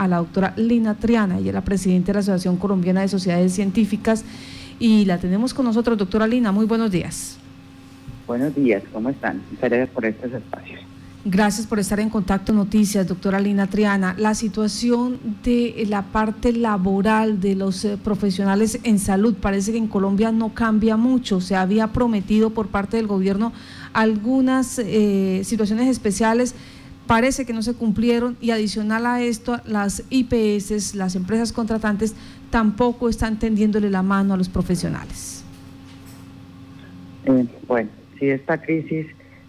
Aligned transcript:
a 0.00 0.08
la 0.08 0.16
doctora 0.16 0.54
Lina 0.56 0.94
Triana, 0.94 1.38
ella 1.38 1.50
es 1.50 1.54
la 1.54 1.60
presidenta 1.60 2.06
de 2.06 2.14
la 2.14 2.20
Asociación 2.20 2.56
Colombiana 2.56 3.02
de 3.02 3.08
Sociedades 3.08 3.52
Científicas 3.52 4.24
y 4.78 5.04
la 5.04 5.18
tenemos 5.18 5.52
con 5.52 5.66
nosotros, 5.66 5.98
doctora 5.98 6.26
Lina, 6.26 6.52
muy 6.52 6.64
buenos 6.64 6.90
días. 6.90 7.36
Buenos 8.26 8.54
días, 8.54 8.82
¿cómo 8.94 9.10
están? 9.10 9.42
Muchas 9.50 9.68
gracias 9.68 9.90
por 9.90 10.06
estos 10.06 10.32
espacios. 10.32 10.80
Gracias 11.26 11.66
por 11.66 11.78
estar 11.78 12.00
en 12.00 12.08
contacto 12.08 12.54
Noticias, 12.54 13.06
doctora 13.06 13.40
Lina 13.40 13.66
Triana. 13.66 14.14
La 14.16 14.34
situación 14.34 15.18
de 15.44 15.84
la 15.86 16.00
parte 16.00 16.54
laboral 16.54 17.42
de 17.42 17.54
los 17.54 17.84
eh, 17.84 17.98
profesionales 18.02 18.80
en 18.84 18.98
salud 18.98 19.34
parece 19.34 19.72
que 19.72 19.76
en 19.76 19.86
Colombia 19.86 20.32
no 20.32 20.54
cambia 20.54 20.96
mucho. 20.96 21.42
Se 21.42 21.56
había 21.56 21.88
prometido 21.88 22.48
por 22.48 22.68
parte 22.68 22.96
del 22.96 23.06
gobierno 23.06 23.52
algunas 23.92 24.78
eh, 24.78 25.42
situaciones 25.44 25.88
especiales, 25.88 26.54
parece 27.10 27.44
que 27.44 27.52
no 27.52 27.62
se 27.62 27.74
cumplieron 27.74 28.36
y 28.40 28.52
adicional 28.52 29.04
a 29.04 29.20
esto, 29.20 29.56
las 29.64 30.04
IPS, 30.10 30.94
las 30.94 31.16
empresas 31.16 31.52
contratantes, 31.52 32.14
tampoco 32.50 33.08
están 33.08 33.40
tendiéndole 33.40 33.90
la 33.90 34.04
mano 34.04 34.32
a 34.32 34.36
los 34.36 34.48
profesionales. 34.48 35.42
Eh, 37.24 37.48
bueno, 37.66 37.90
si 38.16 38.30
esta 38.30 38.62
crisis 38.62 39.08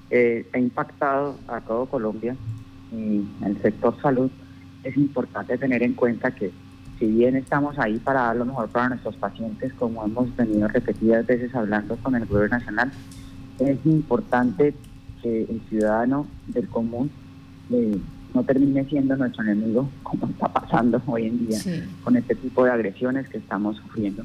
eh, 0.10 0.44
ha 0.54 0.58
impactado 0.58 1.38
a 1.48 1.62
todo 1.62 1.86
Colombia 1.86 2.36
y 2.92 3.28
el 3.46 3.62
sector 3.62 3.96
salud, 4.02 4.32
es 4.84 4.98
importante 4.98 5.56
tener 5.60 5.84
en 5.84 5.94
cuenta 5.94 6.32
que 6.32 6.50
si 6.98 7.06
bien 7.06 7.36
estamos 7.36 7.78
ahí 7.78 8.00
para 8.00 8.22
dar 8.22 8.38
lo 8.38 8.46
mejor 8.46 8.70
para 8.70 8.90
nuestros 8.90 9.16
pacientes, 9.18 9.72
como 9.74 10.04
hemos 10.04 10.36
venido 10.36 10.68
repetidas 10.68 11.28
veces 11.28 11.54
hablando 11.54 11.96
con 11.98 12.16
el 12.16 12.26
gobierno 12.26 12.58
nacional, 12.58 12.92
es 13.60 13.78
importante 13.86 14.74
que 15.22 15.44
el 15.44 15.62
ciudadano 15.70 16.26
del 16.48 16.68
común 16.68 17.12
eh, 17.72 17.98
no 18.34 18.44
termine 18.44 18.86
siendo 18.86 19.16
nuestro 19.16 19.44
enemigo, 19.44 19.90
como 20.04 20.28
está 20.28 20.48
pasando 20.48 21.02
hoy 21.06 21.28
en 21.28 21.48
día 21.48 21.60
con 22.04 22.16
este 22.16 22.36
tipo 22.36 22.64
de 22.64 22.72
agresiones 22.72 23.28
que 23.30 23.38
estamos 23.38 23.78
sufriendo 23.78 24.24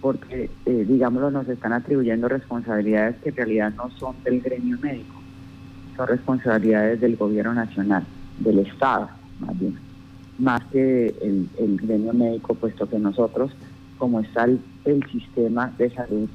porque, 0.00 0.48
eh, 0.64 0.84
digámoslo, 0.88 1.32
nos 1.32 1.48
están 1.48 1.72
atribuyendo 1.72 2.28
responsabilidades 2.28 3.16
que 3.16 3.30
en 3.30 3.36
realidad 3.36 3.72
no 3.76 3.90
son 3.98 4.14
del 4.22 4.40
gremio 4.40 4.78
médico 4.80 5.18
son 5.98 6.06
responsabilidades 6.06 7.00
del 7.00 7.16
gobierno 7.16 7.52
nacional, 7.52 8.04
del 8.38 8.60
Estado, 8.60 9.10
más 9.40 9.58
bien, 9.58 9.76
más 10.38 10.64
que 10.66 11.08
el, 11.20 11.76
gremio 11.76 12.14
médico, 12.14 12.54
puesto 12.54 12.88
que 12.88 12.98
nosotros, 12.98 13.50
como 13.98 14.20
está 14.20 14.44
el, 14.44 14.60
sistema 15.10 15.72
de 15.76 15.90
salud 15.90 16.28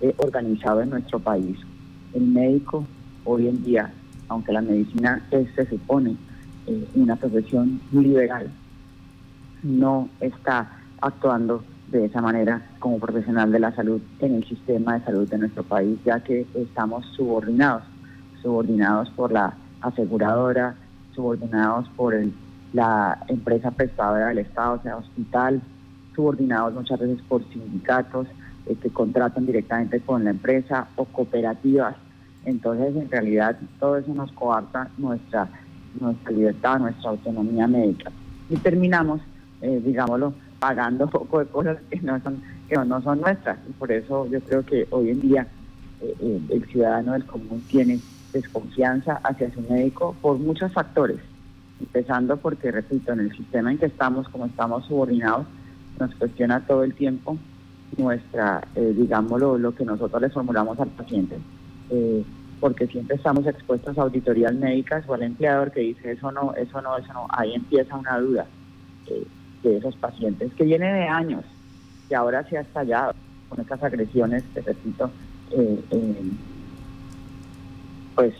eh, 0.00 0.14
organizado 0.18 0.80
en 0.80 0.90
nuestro 0.90 1.18
país, 1.18 1.58
el 2.14 2.22
médico 2.22 2.86
hoy 3.24 3.48
en 3.48 3.62
día, 3.64 3.92
aunque 4.30 4.52
la 4.52 4.62
medicina 4.62 5.22
es, 5.30 5.52
se 5.54 5.66
supone 5.66 6.16
eh, 6.66 6.88
una 6.94 7.16
profesión 7.16 7.80
liberal, 7.92 8.48
no 9.62 10.08
está 10.20 10.70
actuando 11.00 11.62
de 11.90 12.06
esa 12.06 12.22
manera 12.22 12.62
como 12.78 12.98
profesional 12.98 13.50
de 13.50 13.58
la 13.58 13.74
salud 13.74 14.00
en 14.20 14.36
el 14.36 14.44
sistema 14.44 14.98
de 14.98 15.04
salud 15.04 15.28
de 15.28 15.38
nuestro 15.38 15.64
país, 15.64 15.98
ya 16.04 16.20
que 16.20 16.46
estamos 16.54 17.04
subordinados 17.16 17.82
subordinados 18.40 19.10
por 19.10 19.32
la 19.32 19.52
aseguradora, 19.82 20.74
subordinados 21.14 21.88
por 21.90 22.14
la 22.72 23.18
empresa 23.28 23.70
prestadora 23.70 24.28
del 24.28 24.38
Estado, 24.38 24.74
o 24.74 24.82
sea, 24.82 24.96
hospital, 24.96 25.60
subordinados 26.14 26.72
muchas 26.72 27.00
veces 27.00 27.20
por 27.28 27.44
sindicatos 27.50 28.26
eh, 28.66 28.76
que 28.80 28.90
contratan 28.90 29.44
directamente 29.44 30.00
con 30.00 30.24
la 30.24 30.30
empresa 30.30 30.88
o 30.96 31.04
cooperativas. 31.04 31.96
Entonces, 32.44 32.96
en 32.96 33.10
realidad, 33.10 33.58
todo 33.78 33.98
eso 33.98 34.12
nos 34.14 34.32
coarta 34.32 34.88
nuestra, 34.96 35.48
nuestra 36.00 36.32
libertad, 36.32 36.78
nuestra 36.78 37.10
autonomía 37.10 37.66
médica. 37.66 38.10
Y 38.48 38.56
terminamos, 38.56 39.20
eh, 39.60 39.80
digámoslo, 39.84 40.34
pagando 40.58 41.06
poco 41.10 41.40
de 41.40 41.46
cosas 41.46 41.78
que 41.90 42.00
no 42.00 42.20
son, 42.20 42.42
que 42.68 42.76
no 42.76 43.02
son 43.02 43.20
nuestras. 43.20 43.58
Y 43.68 43.72
por 43.72 43.92
eso 43.92 44.26
yo 44.26 44.40
creo 44.40 44.64
que 44.64 44.86
hoy 44.90 45.10
en 45.10 45.20
día 45.20 45.46
eh, 46.00 46.40
el 46.48 46.64
ciudadano 46.66 47.12
del 47.12 47.26
común 47.26 47.62
tiene 47.68 48.00
desconfianza 48.32 49.20
hacia 49.24 49.52
su 49.52 49.60
médico 49.62 50.14
por 50.20 50.38
muchos 50.38 50.72
factores, 50.72 51.18
empezando 51.80 52.36
porque, 52.36 52.70
repito, 52.70 53.12
en 53.12 53.20
el 53.20 53.36
sistema 53.36 53.72
en 53.72 53.78
que 53.78 53.86
estamos, 53.86 54.28
como 54.28 54.46
estamos 54.46 54.86
subordinados, 54.86 55.46
nos 55.98 56.14
cuestiona 56.14 56.60
todo 56.66 56.84
el 56.84 56.94
tiempo 56.94 57.36
nuestra, 57.96 58.66
eh, 58.74 58.94
digámoslo, 58.96 59.58
lo 59.58 59.74
que 59.74 59.84
nosotros 59.84 60.22
le 60.22 60.30
formulamos 60.30 60.78
al 60.78 60.88
paciente. 60.88 61.38
Eh, 61.90 62.24
porque 62.60 62.86
siempre 62.86 63.16
estamos 63.16 63.46
expuestos 63.46 63.96
a 63.98 64.02
auditorías 64.02 64.54
médicas 64.54 65.04
o 65.08 65.14
al 65.14 65.22
empleador 65.22 65.72
que 65.72 65.80
dice 65.80 66.12
eso 66.12 66.30
no, 66.30 66.54
eso 66.54 66.80
no, 66.82 66.96
eso 66.98 67.12
no. 67.12 67.26
Ahí 67.30 67.54
empieza 67.54 67.96
una 67.96 68.18
duda 68.18 68.46
eh, 69.06 69.26
de 69.62 69.76
esos 69.78 69.96
pacientes 69.96 70.52
que 70.54 70.64
viene 70.64 70.92
de 70.92 71.08
años, 71.08 71.44
que 72.08 72.14
ahora 72.14 72.46
se 72.48 72.58
ha 72.58 72.60
estallado 72.60 73.14
con 73.48 73.60
estas 73.60 73.82
agresiones, 73.82 74.44
te 74.54 74.60
repito, 74.60 75.10
eh, 75.52 75.80
pues 78.14 78.34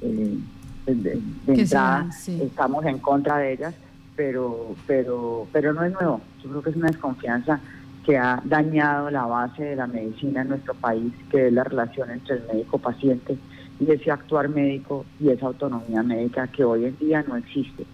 eh, 0.00 0.38
de, 0.86 1.20
entrada 1.46 2.08
estamos 2.26 2.84
en 2.86 2.98
contra 2.98 3.38
de 3.38 3.52
ellas, 3.52 3.74
pero, 4.14 4.74
pero, 4.86 5.46
pero 5.52 5.72
no 5.72 5.82
es 5.84 5.92
nuevo. 5.92 6.20
Yo 6.42 6.50
creo 6.50 6.62
que 6.62 6.70
es 6.70 6.76
una 6.76 6.86
desconfianza 6.86 7.60
que 8.04 8.16
ha 8.16 8.40
dañado 8.44 9.10
la 9.10 9.26
base 9.26 9.64
de 9.64 9.76
la 9.76 9.88
medicina 9.88 10.42
en 10.42 10.48
nuestro 10.50 10.74
país, 10.74 11.12
que 11.28 11.48
es 11.48 11.52
la 11.52 11.64
relación 11.64 12.10
entre 12.10 12.36
el 12.36 12.44
médico-paciente 12.46 13.36
y 13.80 13.90
ese 13.90 14.10
actuar 14.10 14.48
médico 14.48 15.04
y 15.20 15.28
esa 15.28 15.46
autonomía 15.46 16.02
médica 16.02 16.46
que 16.48 16.64
hoy 16.64 16.86
en 16.86 16.98
día 16.98 17.24
no 17.26 17.36
existe 17.36 17.84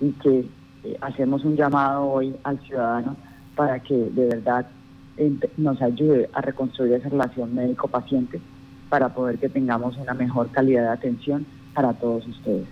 y 0.00 0.10
que 0.12 0.46
eh, 0.84 0.96
hacemos 1.00 1.44
un 1.44 1.56
llamado 1.56 2.06
hoy 2.06 2.34
al 2.44 2.58
ciudadano 2.60 3.16
para 3.56 3.80
que 3.80 3.94
de 3.94 4.26
verdad 4.26 4.66
nos 5.56 5.80
ayude 5.82 6.28
a 6.32 6.40
reconstruir 6.40 6.94
esa 6.94 7.08
relación 7.08 7.54
médico-paciente 7.54 8.40
para 8.88 9.10
poder 9.10 9.38
que 9.38 9.48
tengamos 9.48 9.96
una 9.96 10.14
mejor 10.14 10.50
calidad 10.50 10.82
de 10.82 10.88
atención 10.88 11.46
para 11.74 11.92
todos 11.92 12.26
ustedes. 12.26 12.66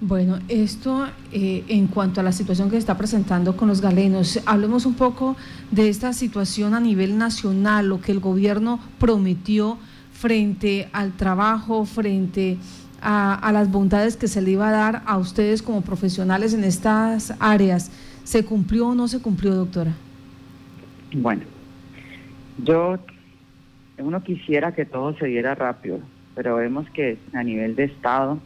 Bueno, 0.00 0.40
esto 0.48 1.06
eh, 1.30 1.64
en 1.68 1.86
cuanto 1.86 2.20
a 2.20 2.24
la 2.24 2.32
situación 2.32 2.68
que 2.68 2.74
se 2.74 2.80
está 2.80 2.98
presentando 2.98 3.56
con 3.56 3.68
los 3.68 3.80
galenos, 3.80 4.40
hablemos 4.46 4.84
un 4.84 4.94
poco 4.94 5.36
de 5.70 5.88
esta 5.88 6.12
situación 6.12 6.74
a 6.74 6.80
nivel 6.80 7.18
nacional, 7.18 7.88
lo 7.88 8.00
que 8.00 8.10
el 8.10 8.18
gobierno 8.18 8.80
prometió 8.98 9.78
frente 10.22 10.88
al 10.92 11.16
trabajo, 11.16 11.84
frente 11.84 12.56
a, 13.00 13.34
a 13.34 13.50
las 13.50 13.68
bondades 13.72 14.16
que 14.16 14.28
se 14.28 14.40
le 14.40 14.52
iba 14.52 14.68
a 14.68 14.70
dar 14.70 15.02
a 15.04 15.18
ustedes 15.18 15.62
como 15.62 15.80
profesionales 15.82 16.54
en 16.54 16.62
estas 16.62 17.34
áreas. 17.40 17.90
¿Se 18.22 18.44
cumplió 18.44 18.86
o 18.86 18.94
no 18.94 19.08
se 19.08 19.20
cumplió, 19.20 19.52
doctora? 19.52 19.92
Bueno, 21.12 21.42
yo 22.64 23.00
uno 23.98 24.22
quisiera 24.22 24.70
que 24.70 24.84
todo 24.84 25.16
se 25.18 25.26
diera 25.26 25.56
rápido, 25.56 25.98
pero 26.36 26.54
vemos 26.54 26.88
que 26.90 27.18
a 27.32 27.42
nivel 27.42 27.74
de 27.74 27.84
Estado 27.84 28.38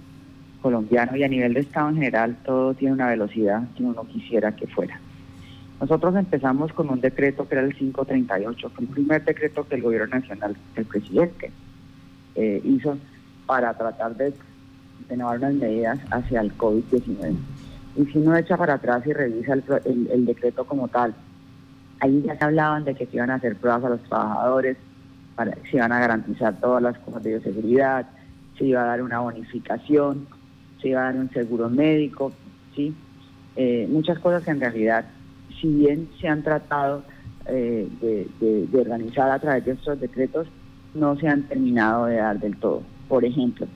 colombiano 0.63 1.15
y 1.15 1.25
a 1.25 1.29
nivel 1.29 1.53
de 1.53 1.61
Estado 1.61 1.91
en 1.91 1.97
general 1.97 2.37
todo 2.43 2.73
tiene 2.73 2.95
una 2.95 3.09
velocidad 3.09 3.69
que 3.77 3.83
uno 3.83 4.07
quisiera 4.07 4.57
que 4.57 4.67
fuera. 4.67 4.99
Nosotros 5.79 6.17
empezamos 6.17 6.73
con 6.73 6.89
un 6.89 7.03
decreto 7.03 7.47
que 7.47 7.55
era 7.55 7.65
el 7.65 7.75
538, 7.75 8.71
fue 8.71 8.85
el 8.85 8.91
primer 8.91 9.25
decreto 9.27 9.69
que 9.69 9.75
el 9.75 9.83
gobierno 9.83 10.19
nacional, 10.19 10.57
el 10.75 10.85
presidente, 10.87 11.53
eh, 12.37 12.61
hizo 12.65 12.97
para 13.47 13.75
tratar 13.75 14.17
de, 14.17 14.33
tomar 15.09 15.39
unas 15.39 15.55
medidas 15.55 15.99
hacia 16.11 16.41
el 16.41 16.57
COVID-19. 16.57 17.35
Y 17.97 18.05
si 18.07 18.19
uno 18.19 18.37
echa 18.37 18.57
para 18.57 18.75
atrás 18.75 19.07
y 19.07 19.13
revisa 19.13 19.55
el, 19.55 20.09
el 20.13 20.27
decreto 20.27 20.65
como 20.65 20.89
tal, 20.89 21.15
ahí 22.01 22.23
ya 22.27 22.37
se 22.37 22.45
hablaban 22.45 22.85
de 22.85 22.95
que 22.95 23.07
se 23.07 23.17
iban 23.17 23.31
a 23.31 23.37
hacer 23.37 23.57
pruebas 23.57 23.85
a 23.85 23.89
los 23.91 24.03
trabajadores, 24.05 24.77
se 25.71 25.77
iban 25.77 25.93
a 25.93 26.01
garantizar 26.01 26.59
todas 26.61 26.83
las 26.83 26.99
cosas 26.99 27.23
de 27.23 27.31
bioseguridad, 27.31 28.07
se 28.57 28.65
iba 28.65 28.83
a 28.83 28.87
dar 28.87 29.03
una 29.03 29.21
bonificación, 29.21 30.27
se 30.81 30.89
iba 30.89 31.01
a 31.01 31.05
dar 31.05 31.17
un 31.17 31.31
seguro 31.31 31.69
médico, 31.69 32.33
¿sí? 32.75 32.95
Eh, 33.57 33.87
muchas 33.91 34.19
cosas 34.19 34.45
que 34.45 34.51
en 34.51 34.61
realidad, 34.61 35.05
si 35.61 35.69
bien 35.69 36.09
se 36.21 36.29
han 36.29 36.43
tratado 36.43 37.03
eh, 37.47 37.89
de, 38.01 38.79
organizar 38.79 39.31
a 39.31 39.39
través 39.39 39.65
de 39.65 39.73
estos 39.73 40.01
decretos, 40.01 40.47
no 40.97 41.17
se 41.17 41.29
han 41.29 41.43
terminado 41.45 42.07
de 42.07 42.17
dar 42.17 42.39
del 42.41 42.57
todo. 42.57 42.83
Por 43.09 43.25
ejemplo, 43.25 43.67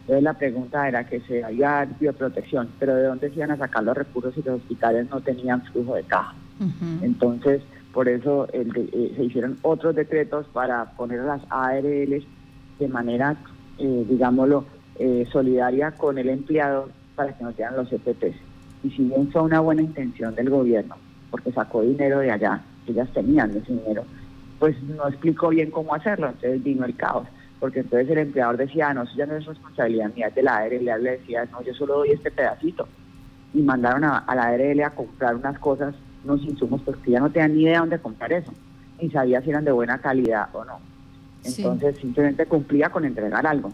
entonces 0.00 0.22
la 0.22 0.34
pregunta 0.34 0.86
era 0.86 1.04
que 1.06 1.20
se 1.20 1.42
había 1.42 1.88
bioprotección, 1.98 2.68
pero 2.78 2.94
¿de 2.94 3.04
dónde 3.04 3.30
se 3.30 3.36
iban 3.36 3.52
a 3.52 3.56
sacar 3.56 3.84
los 3.84 3.96
recursos 3.96 4.34
si 4.34 4.42
los 4.42 4.60
hospitales 4.60 5.08
no 5.10 5.20
tenían 5.20 5.62
flujo 5.62 5.94
de 5.94 6.02
caja? 6.02 6.34
Entonces, 7.02 7.62
por 7.92 8.08
eso 8.08 8.46
eh, 8.52 9.12
se 9.16 9.24
hicieron 9.24 9.56
otros 9.62 9.94
decretos 9.94 10.46
para 10.52 10.84
poner 10.96 11.20
las 11.20 11.40
ARLs 11.48 12.24
de 12.78 12.88
manera, 12.88 13.36
eh, 13.78 14.04
digámoslo, 14.08 14.64
eh, 14.98 15.26
solidaria 15.32 15.92
con 15.92 16.18
el 16.18 16.28
empleado 16.28 16.90
para 17.16 17.32
que 17.36 17.44
no 17.44 17.52
sean 17.52 17.76
los 17.76 17.90
EPPs. 17.92 18.36
Y 18.82 18.90
si 18.90 19.04
bien 19.04 19.30
fue 19.30 19.42
una 19.42 19.60
buena 19.60 19.82
intención 19.82 20.34
del 20.34 20.50
gobierno, 20.50 20.96
porque 21.30 21.50
sacó 21.52 21.82
dinero 21.82 22.18
de 22.18 22.30
allá, 22.30 22.62
ellas 22.86 23.08
tenían 23.14 23.50
ese 23.50 23.72
dinero, 23.72 24.04
pues 24.58 24.80
no 24.82 25.08
explicó 25.08 25.48
bien 25.48 25.70
cómo 25.70 25.94
hacerlo, 25.94 26.28
entonces 26.28 26.62
vino 26.62 26.84
el 26.84 26.96
caos, 26.96 27.26
porque 27.60 27.80
entonces 27.80 28.10
el 28.10 28.18
empleador 28.18 28.56
decía, 28.56 28.88
ah, 28.88 28.94
no, 28.94 29.02
eso 29.02 29.12
ya 29.16 29.26
no 29.26 29.36
es 29.36 29.46
responsabilidad 29.46 30.12
mía, 30.14 30.30
de 30.30 30.42
la 30.42 30.56
ARL, 30.56 30.84
le 30.84 31.10
decía, 31.10 31.46
no, 31.50 31.62
yo 31.62 31.74
solo 31.74 31.98
doy 31.98 32.10
este 32.10 32.30
pedacito. 32.30 32.88
y 33.52 33.62
mandaron 33.62 34.04
a, 34.04 34.24
la 34.34 34.46
ARL 34.46 34.82
a 34.82 34.90
comprar 34.90 35.36
unas 35.36 35.58
cosas, 35.58 35.94
unos 36.24 36.42
insumos, 36.42 36.80
porque 36.84 37.12
ya 37.12 37.20
no 37.20 37.30
tenían 37.30 37.54
ni 37.54 37.62
idea 37.62 37.80
dónde 37.80 37.98
comprar 37.98 38.32
eso, 38.32 38.52
ni 39.00 39.10
sabía 39.10 39.40
si 39.42 39.50
eran 39.50 39.64
de 39.64 39.72
buena 39.72 39.98
calidad 39.98 40.48
o 40.52 40.64
no. 40.64 40.80
Entonces 41.44 41.96
simplemente 41.98 42.46
cumplía 42.46 42.88
con 42.88 43.04
entregar 43.04 43.46
algo. 43.46 43.70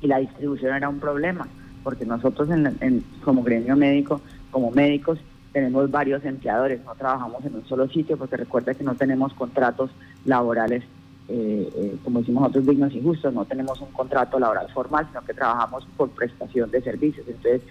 Y 0.00 0.06
la 0.06 0.18
distribución 0.18 0.74
era 0.74 0.88
un 0.88 1.00
problema, 1.00 1.48
porque 1.82 2.04
nosotros 2.04 2.48
en, 2.50 3.04
como 3.24 3.42
gremio 3.42 3.76
médico, 3.76 4.20
como 4.50 4.70
médicos, 4.70 5.18
tenemos 5.56 5.90
varios 5.90 6.22
empleadores, 6.26 6.84
no 6.84 6.94
trabajamos 6.96 7.42
en 7.46 7.54
un 7.54 7.64
solo 7.64 7.88
sitio, 7.88 8.18
porque 8.18 8.36
recuerda 8.36 8.74
que 8.74 8.84
no 8.84 8.94
tenemos 8.94 9.32
contratos 9.32 9.90
laborales, 10.26 10.82
eh, 11.30 11.70
eh, 11.74 11.96
como 12.04 12.18
decimos 12.18 12.42
nosotros, 12.42 12.66
dignos 12.66 12.92
y 12.92 13.02
justos, 13.02 13.32
no 13.32 13.46
tenemos 13.46 13.80
un 13.80 13.90
contrato 13.92 14.38
laboral 14.38 14.68
formal, 14.74 15.06
sino 15.08 15.22
que 15.22 15.32
trabajamos 15.32 15.88
por 15.96 16.10
prestación 16.10 16.70
de 16.70 16.82
servicios. 16.82 17.26
Entonces, 17.26 17.62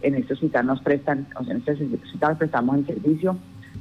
en 0.00 0.14
este 0.14 0.32
hospital 0.32 0.64
nos 0.64 0.80
prestan, 0.80 1.26
o 1.38 1.44
sea, 1.44 1.52
en 1.52 1.58
este 1.58 1.72
hospital 1.72 2.38
prestamos 2.38 2.78
el 2.78 2.86
servicio, 2.86 3.36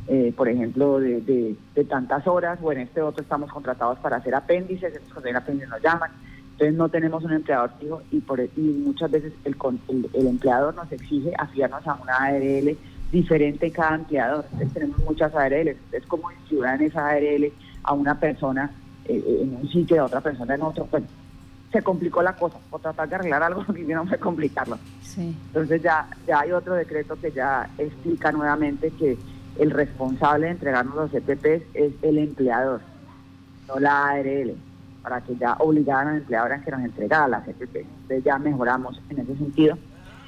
eh, 0.10 0.34
por 0.36 0.50
ejemplo, 0.50 1.00
de, 1.00 1.56
tantas 1.88 2.28
horas, 2.28 2.60
o 2.62 2.70
en 2.74 2.80
este 2.80 3.02
otro 3.02 3.24
estamos 3.24 3.50
contratados 3.50 3.98
para 4.00 4.18
hacer 4.18 4.36
apéndices, 4.36 5.00
cuando 5.14 5.30
hay 5.30 5.36
apéndices 5.36 5.70
nos 5.70 5.82
llaman. 5.82 6.12
Entonces 6.52 6.76
no 6.76 6.90
tenemos 6.90 7.24
un 7.24 7.32
empleador 7.32 7.72
fijo 7.80 8.02
y, 8.12 8.20
por, 8.20 8.42
y 8.42 8.62
muchas 8.86 9.10
veces 9.10 9.32
el, 9.46 9.56
el, 10.14 10.28
empleador 10.28 10.76
nos 10.76 10.92
exige 10.92 11.32
afiliarnos 11.40 11.88
a 11.88 11.94
una 11.96 12.16
ARL 12.18 12.78
diferente 13.14 13.72
cada 13.72 13.96
empleador. 13.96 14.46
Entonces 14.52 14.74
tenemos 14.74 14.98
muchas 15.06 15.34
ARL. 15.34 15.68
Entonces, 15.70 16.04
¿cómo 16.08 16.30
distribuir 16.32 16.82
esa 16.82 17.08
ARL 17.10 17.54
a 17.84 17.94
una 17.94 18.20
persona 18.20 18.72
eh, 19.06 19.24
eh, 19.26 19.40
en 19.44 19.56
un 19.56 19.70
sitio 19.70 19.96
y 19.96 20.00
a 20.00 20.06
otra 20.06 20.20
persona 20.20 20.56
en 20.56 20.62
otro? 20.64 20.88
Bueno, 20.92 21.06
se 21.72 21.82
complicó 21.84 22.24
la 22.24 22.36
cosa, 22.36 22.58
por 22.70 22.82
tratar 22.82 23.08
de 23.08 23.16
arreglar 23.16 23.44
algo 23.44 23.64
que 23.74 23.84
no 23.84 24.06
fue 24.08 24.18
complicarlo. 24.18 24.78
Entonces 25.16 25.82
ya, 25.84 26.08
ya 26.28 26.40
hay 26.40 26.52
otro 26.52 26.74
decreto 26.74 27.16
que 27.22 27.32
ya 27.32 27.70
explica 27.78 28.32
nuevamente 28.32 28.90
que 28.90 29.18
el 29.60 29.70
responsable 29.70 30.48
de 30.48 30.54
entregarnos 30.54 30.96
los 30.96 31.14
EPPs 31.14 31.64
es 31.76 31.94
el 32.02 32.18
empleador, 32.18 32.82
no 33.68 33.80
la 33.80 34.08
ARL, 34.08 34.56
para 35.04 35.22
que 35.22 35.36
ya 35.36 35.54
obligaran 35.60 36.08
al 36.08 36.18
empleador 36.18 36.54
a 36.54 36.62
que 36.62 36.72
nos 36.72 36.82
entregara 36.82 37.28
las 37.28 37.48
EPPs. 37.48 37.76
Entonces 37.76 38.24
ya 38.24 38.40
mejoramos 38.40 39.00
en 39.10 39.20
ese 39.20 39.36
sentido. 39.36 39.78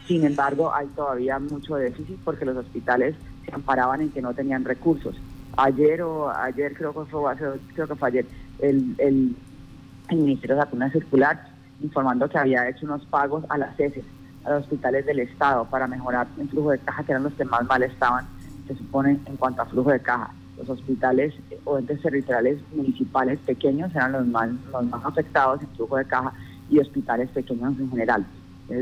Sin 0.07 0.24
embargo, 0.24 0.74
hay 0.74 0.88
todavía 0.96 1.40
mucho 1.40 1.75
déficit 1.75 2.19
porque 2.24 2.46
los 2.46 2.57
hospitales 2.57 3.16
se 3.44 3.54
amparaban 3.54 4.02
en 4.02 4.12
que 4.12 4.22
no 4.22 4.34
tenían 4.34 4.63
recursos. 4.63 5.16
Ayer 5.57 6.02
o 6.02 6.30
ayer 6.30 6.75
creo 6.75 6.94
que 6.94 7.10
fue, 7.10 7.36
creo 7.74 7.88
que 7.88 7.96
fue 7.96 8.07
ayer, 8.10 8.28
el, 8.60 8.96
el 8.98 9.36
el 10.10 10.18
Ministerio 10.18 10.57
sacó 10.57 10.75
una 10.75 10.92
circular 10.92 11.40
informando 11.81 12.30
que 12.30 12.38
había 12.38 12.69
hecho 12.69 12.86
unos 12.86 13.06
pagos 13.07 13.44
a 13.50 13.57
las 13.57 13.75
CESES, 13.75 14.06
a 14.46 14.52
los 14.52 14.63
hospitales 14.63 15.06
del 15.06 15.19
Estado, 15.19 15.66
para 15.66 15.88
mejorar 15.88 16.28
el 16.40 16.50
flujo 16.50 16.72
de 16.72 16.80
caja, 16.80 17.04
que 17.04 17.12
eran 17.12 17.24
los 17.24 17.34
que 17.34 17.46
más 17.46 17.66
mal 17.66 17.84
estaban, 17.84 18.25
se 18.68 18.75
supone, 18.75 19.19
en 19.25 19.38
cuanto 19.38 19.62
a 19.62 19.66
flujo 19.66 19.92
de 19.92 20.00
caja. 20.00 20.31
Los 20.58 20.69
hospitales 20.69 21.34
o 21.66 21.78
entes 21.78 22.01
territoriales 22.01 22.62
municipales 22.74 23.40
pequeños 23.40 23.94
eran 23.94 24.13
los 24.13 24.28
más, 24.28 24.50
los 24.72 24.86
más 24.86 25.06
afectados 25.06 25.62
en 25.62 25.68
flujo 25.69 25.98
de 25.98 26.06
caja 26.06 26.34
y 26.69 26.80
hospitales 26.80 27.30
pequeños 27.31 27.78
en 27.78 27.90
general. 27.90 28.25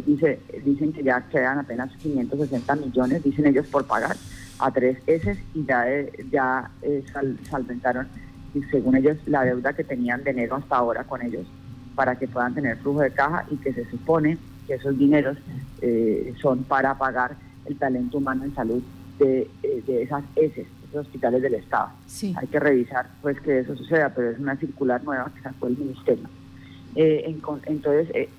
Dice, 0.05 0.39
dicen 0.63 0.93
que 0.93 1.03
ya 1.03 1.21
quedan 1.29 1.59
apenas 1.59 1.95
560 1.97 2.75
millones, 2.75 3.23
dicen 3.23 3.45
ellos, 3.47 3.67
por 3.67 3.85
pagar 3.85 4.15
a 4.59 4.71
tres 4.71 4.97
S 5.07 5.37
y 5.53 5.65
ya, 5.65 5.89
eh, 5.89 6.11
ya 6.31 6.71
eh, 6.81 7.03
salventaron 7.49 8.07
y 8.53 8.61
según 8.63 8.95
ellos 8.95 9.17
la 9.25 9.43
deuda 9.43 9.73
que 9.73 9.83
tenían 9.83 10.23
de 10.23 10.31
enero 10.31 10.55
hasta 10.55 10.77
ahora 10.77 11.03
con 11.03 11.21
ellos 11.21 11.45
para 11.95 12.17
que 12.17 12.27
puedan 12.27 12.53
tener 12.53 12.77
flujo 12.77 13.01
de 13.01 13.11
caja 13.11 13.45
y 13.51 13.57
que 13.57 13.73
se 13.73 13.89
supone 13.89 14.37
que 14.67 14.75
esos 14.75 14.97
dineros 14.97 15.37
eh, 15.81 16.33
son 16.41 16.63
para 16.63 16.97
pagar 16.97 17.35
el 17.65 17.77
talento 17.77 18.17
humano 18.17 18.43
en 18.45 18.55
salud 18.55 18.81
de, 19.19 19.49
eh, 19.63 19.83
esas 19.87 20.23
ESES, 20.35 20.67
esos 20.89 21.05
hospitales 21.05 21.41
del 21.41 21.55
Estado. 21.55 21.89
Hay 22.35 22.47
que 22.47 22.59
revisar 22.59 23.09
pues 23.21 23.39
que 23.41 23.59
eso 23.59 23.75
suceda, 23.75 24.09
pero 24.09 24.31
es 24.31 24.39
una 24.39 24.55
circular 24.55 25.03
nueva 25.03 25.31
que 25.35 25.41
sacó 25.41 25.67
el 25.67 25.77
Ministerio. 25.77 26.27
Eh, 26.95 27.35
entonces, 27.65 28.29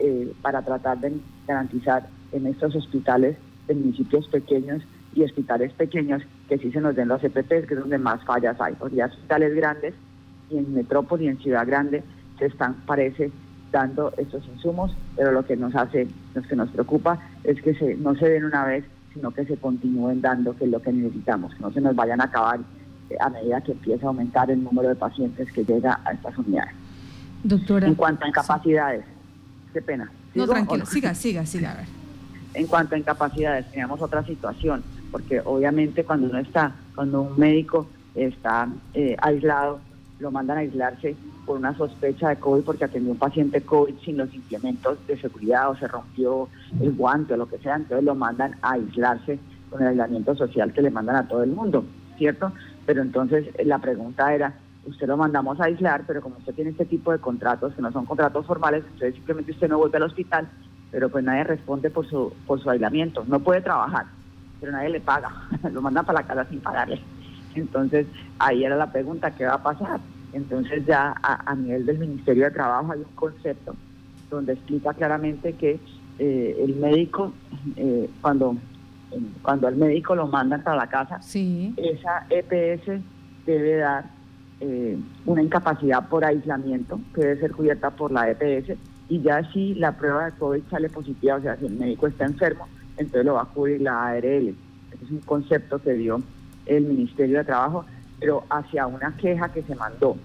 para 0.40 0.62
tratar 0.62 0.98
de 1.00 1.12
garantizar 1.46 2.08
en 2.32 2.46
estos 2.46 2.74
hospitales 2.74 3.36
de 3.66 3.74
municipios 3.74 4.28
pequeños 4.28 4.82
y 5.14 5.22
hospitales 5.22 5.72
pequeños 5.72 6.22
que 6.48 6.58
sí 6.58 6.70
se 6.72 6.80
nos 6.80 6.96
den 6.96 7.08
los 7.08 7.22
EPPs, 7.22 7.66
que 7.66 7.74
es 7.74 7.80
donde 7.80 7.98
más 7.98 8.24
fallas 8.24 8.60
hay. 8.60 8.74
Porque 8.74 8.96
ya 8.96 9.06
hospitales 9.06 9.54
grandes 9.54 9.94
y 10.50 10.58
en 10.58 10.74
metrópoli 10.74 11.26
y 11.26 11.28
en 11.28 11.38
ciudad 11.38 11.66
grande 11.66 12.02
se 12.38 12.46
están, 12.46 12.74
parece, 12.86 13.30
dando 13.70 14.12
estos 14.16 14.46
insumos, 14.46 14.94
pero 15.16 15.32
lo 15.32 15.44
que 15.44 15.56
nos 15.56 15.74
hace, 15.74 16.06
lo 16.34 16.42
que 16.42 16.56
nos 16.56 16.70
preocupa 16.70 17.18
es 17.42 17.60
que 17.60 17.74
se, 17.74 17.96
no 17.96 18.14
se 18.14 18.28
den 18.28 18.44
una 18.44 18.64
vez, 18.64 18.84
sino 19.12 19.30
que 19.30 19.44
se 19.44 19.56
continúen 19.56 20.20
dando, 20.20 20.56
que 20.56 20.64
es 20.64 20.70
lo 20.70 20.80
que 20.80 20.92
necesitamos, 20.92 21.54
que 21.54 21.60
no 21.60 21.72
se 21.72 21.80
nos 21.80 21.94
vayan 21.94 22.20
a 22.20 22.24
acabar 22.24 22.60
eh, 23.10 23.16
a 23.20 23.28
medida 23.30 23.60
que 23.60 23.72
empieza 23.72 24.06
a 24.06 24.08
aumentar 24.08 24.50
el 24.50 24.62
número 24.62 24.88
de 24.88 24.94
pacientes 24.96 25.50
que 25.52 25.64
llega 25.64 26.00
a 26.04 26.12
estas 26.12 26.36
unidades. 26.38 26.74
Doctora. 27.42 27.86
En 27.86 27.94
cuanto 27.94 28.24
a 28.24 28.28
incapacidades, 28.28 29.04
qué 29.72 29.82
pena. 29.82 30.10
No, 30.34 30.46
tranquilo, 30.46 30.86
siga, 30.86 31.14
siga, 31.14 31.46
siga, 31.46 31.72
a 31.72 31.76
ver. 31.76 31.86
En 32.54 32.66
cuanto 32.66 32.94
a 32.94 32.98
incapacidades, 32.98 33.70
teníamos 33.70 34.00
otra 34.00 34.24
situación 34.24 34.82
porque 35.14 35.40
obviamente 35.44 36.02
cuando 36.02 36.26
uno 36.26 36.40
está, 36.40 36.74
cuando 36.92 37.22
un 37.22 37.38
médico 37.38 37.86
está 38.16 38.68
eh, 38.94 39.16
aislado, 39.22 39.78
lo 40.18 40.32
mandan 40.32 40.56
a 40.56 40.60
aislarse 40.62 41.14
por 41.46 41.56
una 41.56 41.72
sospecha 41.76 42.30
de 42.30 42.36
COVID 42.36 42.64
porque 42.64 42.84
atendió 42.84 43.12
un 43.12 43.18
paciente 43.18 43.60
COVID 43.60 43.94
sin 44.04 44.16
los 44.16 44.34
implementos 44.34 44.98
de 45.06 45.16
seguridad 45.20 45.70
o 45.70 45.76
se 45.76 45.86
rompió 45.86 46.48
el 46.80 46.90
guante 46.94 47.34
o 47.34 47.36
lo 47.36 47.48
que 47.48 47.58
sea, 47.58 47.76
entonces 47.76 48.04
lo 48.04 48.16
mandan 48.16 48.56
a 48.60 48.72
aislarse 48.72 49.38
con 49.70 49.82
el 49.82 49.88
aislamiento 49.90 50.34
social 50.34 50.72
que 50.72 50.82
le 50.82 50.90
mandan 50.90 51.14
a 51.14 51.28
todo 51.28 51.44
el 51.44 51.50
mundo, 51.50 51.84
¿cierto? 52.18 52.50
Pero 52.84 53.00
entonces 53.00 53.46
eh, 53.54 53.64
la 53.64 53.78
pregunta 53.78 54.34
era, 54.34 54.54
usted 54.86 55.06
lo 55.06 55.16
mandamos 55.16 55.60
a 55.60 55.64
aislar, 55.64 56.04
pero 56.06 56.20
como 56.20 56.36
usted 56.36 56.54
tiene 56.54 56.70
este 56.70 56.84
tipo 56.84 57.12
de 57.12 57.18
contratos 57.18 57.74
que 57.74 57.82
no 57.82 57.92
son 57.92 58.06
contratos 58.06 58.46
formales, 58.46 58.84
entonces 58.84 59.14
simplemente 59.14 59.52
usted 59.52 59.68
no 59.68 59.78
vuelve 59.78 59.96
al 59.96 60.04
hospital, 60.04 60.48
pero 60.90 61.08
pues 61.08 61.24
nadie 61.24 61.44
responde 61.44 61.90
por 61.90 62.06
su, 62.08 62.32
por 62.46 62.62
su 62.62 62.70
aislamiento, 62.70 63.24
no 63.26 63.40
puede 63.40 63.60
trabajar 63.60 64.06
pero 64.64 64.72
nadie 64.72 64.88
le 64.88 65.00
paga, 65.00 65.30
lo 65.72 65.82
mandan 65.82 66.06
para 66.06 66.20
la 66.20 66.26
casa 66.26 66.46
sin 66.48 66.58
pagarle. 66.60 66.98
Entonces, 67.54 68.06
ahí 68.38 68.64
era 68.64 68.76
la 68.76 68.90
pregunta, 68.90 69.30
¿qué 69.32 69.44
va 69.44 69.54
a 69.54 69.62
pasar? 69.62 70.00
Entonces 70.32 70.86
ya 70.86 71.14
a, 71.22 71.54
nivel 71.54 71.84
del 71.84 71.98
Ministerio 71.98 72.44
de 72.44 72.50
Trabajo 72.50 72.92
hay 72.92 73.00
un 73.00 73.14
concepto 73.14 73.76
donde 74.30 74.54
explica 74.54 74.94
claramente 74.94 75.52
que 75.52 75.78
eh, 76.18 76.56
el 76.64 76.76
médico, 76.76 77.32
eh, 77.76 78.08
cuando, 78.22 78.56
cuando 79.42 79.68
al 79.68 79.76
médico 79.76 80.14
lo 80.14 80.26
mandan 80.26 80.62
para 80.62 80.76
la 80.76 80.86
casa, 80.88 81.20
esa 81.76 82.26
EPS 82.30 83.02
debe 83.44 83.76
dar 83.76 84.06
eh, 84.60 84.96
una 85.26 85.42
incapacidad 85.42 86.08
por 86.08 86.24
aislamiento 86.24 87.00
que 87.14 87.22
debe 87.22 87.40
ser 87.40 87.52
cubierta 87.52 87.90
por 87.90 88.12
la 88.12 88.30
EPS 88.30 88.78
y 89.08 89.20
ya 89.20 89.42
si 89.52 89.74
la 89.74 89.92
prueba 89.92 90.26
de 90.26 90.32
COVID 90.32 90.62
sale 90.70 90.88
positiva, 90.88 91.36
o 91.36 91.40
sea, 91.40 91.56
si 91.56 91.66
el 91.66 91.74
médico 91.74 92.06
está 92.06 92.24
enfermo, 92.24 92.68
entonces 92.96 93.24
lo 93.24 93.34
va 93.34 93.42
a 93.42 93.46
cubrir 93.46 93.80
la 93.80 94.06
ARL. 94.06 94.54
Ese 94.92 95.04
es 95.04 95.10
un 95.10 95.20
concepto 95.20 95.78
que 95.80 95.92
dio 95.94 96.22
el 96.66 96.84
Ministerio 96.84 97.38
de 97.38 97.44
Trabajo, 97.44 97.84
pero 98.18 98.44
hacia 98.48 98.86
una 98.86 99.14
queja 99.16 99.52
que 99.52 99.62
se 99.62 99.74
mandó. 99.74 100.16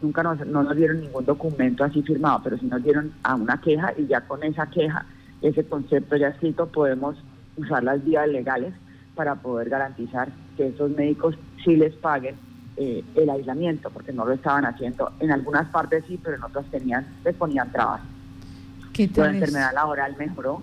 Nunca 0.00 0.22
nos, 0.22 0.46
no 0.46 0.62
nos 0.62 0.76
dieron 0.76 1.00
ningún 1.00 1.24
documento 1.24 1.82
así 1.82 2.02
firmado, 2.02 2.40
pero 2.44 2.58
sí 2.58 2.66
nos 2.66 2.82
dieron 2.84 3.12
a 3.24 3.34
una 3.34 3.60
queja 3.60 3.92
y 3.96 4.06
ya 4.06 4.20
con 4.20 4.44
esa 4.44 4.66
queja, 4.66 5.06
ese 5.42 5.64
concepto 5.64 6.16
ya 6.16 6.28
escrito, 6.28 6.66
podemos 6.66 7.16
usar 7.56 7.82
las 7.82 8.04
vías 8.04 8.28
legales 8.28 8.72
para 9.16 9.34
poder 9.34 9.68
garantizar 9.68 10.28
que 10.56 10.68
esos 10.68 10.90
médicos 10.92 11.34
sí 11.64 11.74
les 11.74 11.94
paguen 11.94 12.36
eh, 12.80 13.02
el 13.16 13.28
aislamiento, 13.28 13.90
porque 13.90 14.12
no 14.12 14.24
lo 14.24 14.32
estaban 14.32 14.64
haciendo. 14.64 15.10
En 15.18 15.32
algunas 15.32 15.68
partes 15.68 16.04
sí, 16.06 16.16
pero 16.22 16.36
en 16.36 16.44
otras 16.44 16.64
tenían, 16.66 17.06
les 17.24 17.34
ponían 17.34 17.72
trabas. 17.72 18.02
La 19.16 19.30
enfermedad 19.30 19.74
laboral 19.74 20.14
mejoró, 20.16 20.62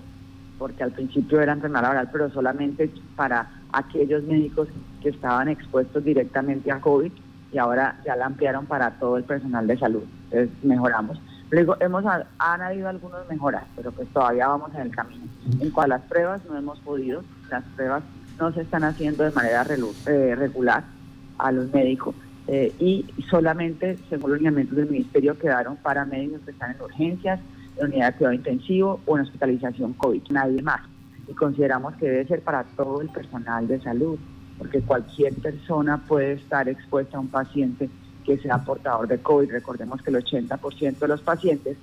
porque 0.58 0.84
al 0.84 0.92
principio 0.92 1.42
era 1.42 1.52
enfermedad 1.52 1.84
laboral, 1.84 2.10
pero 2.14 2.30
solamente 2.32 2.90
para 3.18 3.50
aquellos 3.74 4.24
médicos 4.24 4.70
que 5.02 5.10
estaban 5.10 5.50
expuestos 5.50 6.06
directamente 6.06 6.72
a 6.72 6.80
COVID 6.80 7.12
y 7.52 7.58
ahora 7.58 8.00
ya 8.06 8.16
la 8.16 8.28
ampliaron 8.28 8.66
para 8.66 8.92
todo 8.92 9.18
el 9.18 9.26
personal 9.26 9.68
de 9.68 9.78
salud. 9.78 10.04
Entonces 10.32 10.50
mejoramos. 10.64 11.20
Luego 11.50 11.76
hemos 11.82 12.06
han 12.06 12.62
habido 12.62 12.88
algunos 12.88 13.28
mejoras, 13.30 13.66
pero 13.76 13.92
pues 13.92 14.08
todavía 14.10 14.48
vamos 14.48 14.74
en 14.74 14.82
el 14.82 14.96
camino. 14.96 15.26
En 15.60 15.70
cual 15.70 15.90
las 15.90 16.02
pruebas 16.04 16.42
no 16.50 16.58
hemos 16.58 16.80
podido, 16.80 17.24
las 17.50 17.64
pruebas 17.76 18.04
no 18.40 18.54
se 18.54 18.62
están 18.62 18.86
haciendo 18.86 19.26
de 19.26 19.32
manera 19.32 19.66
eh, 20.08 20.36
regular 20.38 20.95
a 21.38 21.52
los 21.52 21.72
médicos 21.74 22.16
eh, 22.48 22.74
y 22.80 23.06
solamente, 23.30 23.98
según 24.10 24.32
los 24.32 24.40
lineamientos 24.40 24.78
del 24.78 24.90
ministerio, 24.90 25.38
quedaron 25.38 25.78
para 25.78 26.06
médicos 26.06 26.42
que 26.46 26.52
están 26.52 26.76
en 26.76 26.82
urgencias, 26.82 27.40
en 27.78 27.88
unidad 27.88 28.12
de 28.12 28.18
cuidado 28.18 28.34
intensivo 28.36 29.02
o 29.06 29.18
en 29.18 29.24
hospitalización 29.24 29.94
COVID, 29.94 30.22
nadie 30.30 30.62
más. 30.62 30.82
Y 31.28 31.34
consideramos 31.34 31.96
que 31.96 32.06
debe 32.06 32.28
ser 32.28 32.42
para 32.42 32.64
todo 32.64 33.02
el 33.02 33.10
personal 33.10 33.68
de 33.68 33.82
salud, 33.82 34.20
porque 34.60 34.82
cualquier 34.82 35.34
persona 35.34 35.98
puede 35.98 36.34
estar 36.34 36.70
expuesta 36.70 37.18
a 37.18 37.20
un 37.20 37.30
paciente 37.30 37.90
que 38.24 38.38
sea 38.38 38.60
portador 38.60 39.08
de 39.08 39.18
COVID. 39.18 39.52
Recordemos 39.52 40.02
que 40.04 40.12
el 40.12 40.18
80% 40.18 41.00
de 41.00 41.08
los 41.08 41.22
pacientes 41.22 41.78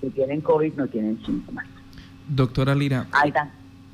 que 0.00 0.10
tienen 0.10 0.40
COVID 0.40 0.74
no 0.74 0.86
tienen 0.86 1.18
síntomas. 1.24 1.66
Doctora 2.28 2.74
Lira. 2.74 3.06
Ahí 3.12 3.32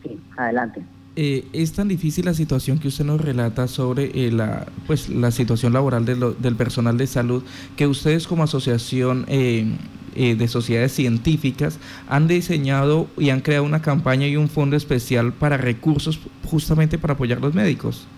Sí, 0.02 0.20
adelante. 0.36 0.84
Eh, 1.16 1.46
es 1.52 1.72
tan 1.72 1.86
difícil 1.86 2.24
la 2.24 2.34
situación 2.34 2.80
que 2.80 2.88
usted 2.88 3.04
nos 3.04 3.20
relata 3.20 3.68
sobre 3.68 4.10
eh, 4.14 4.32
la, 4.32 4.66
pues, 4.88 5.08
la 5.08 5.30
situación 5.30 5.72
laboral 5.72 6.04
del 6.04 6.56
personal 6.56 6.98
de 6.98 7.06
salud 7.06 7.44
que 7.76 7.86
ustedes 7.86 8.26
como 8.26 8.42
asociación 8.42 9.24
eh, 9.28 9.76
de 10.16 10.48
sociedades 10.48 10.90
científicas 10.90 11.78
han 12.08 12.26
diseñado 12.26 13.06
y 13.16 13.30
han 13.30 13.42
creado 13.42 13.64
una 13.64 13.80
campaña 13.80 14.26
y 14.26 14.36
un 14.36 14.48
fondo 14.48 14.74
especial 14.74 15.32
para 15.32 15.56
recursos 15.56 16.18
justamente 16.46 16.98
para 16.98 17.14
apoyar 17.14 17.38
a 17.38 17.42
los 17.42 17.54
médicos. 17.54 18.08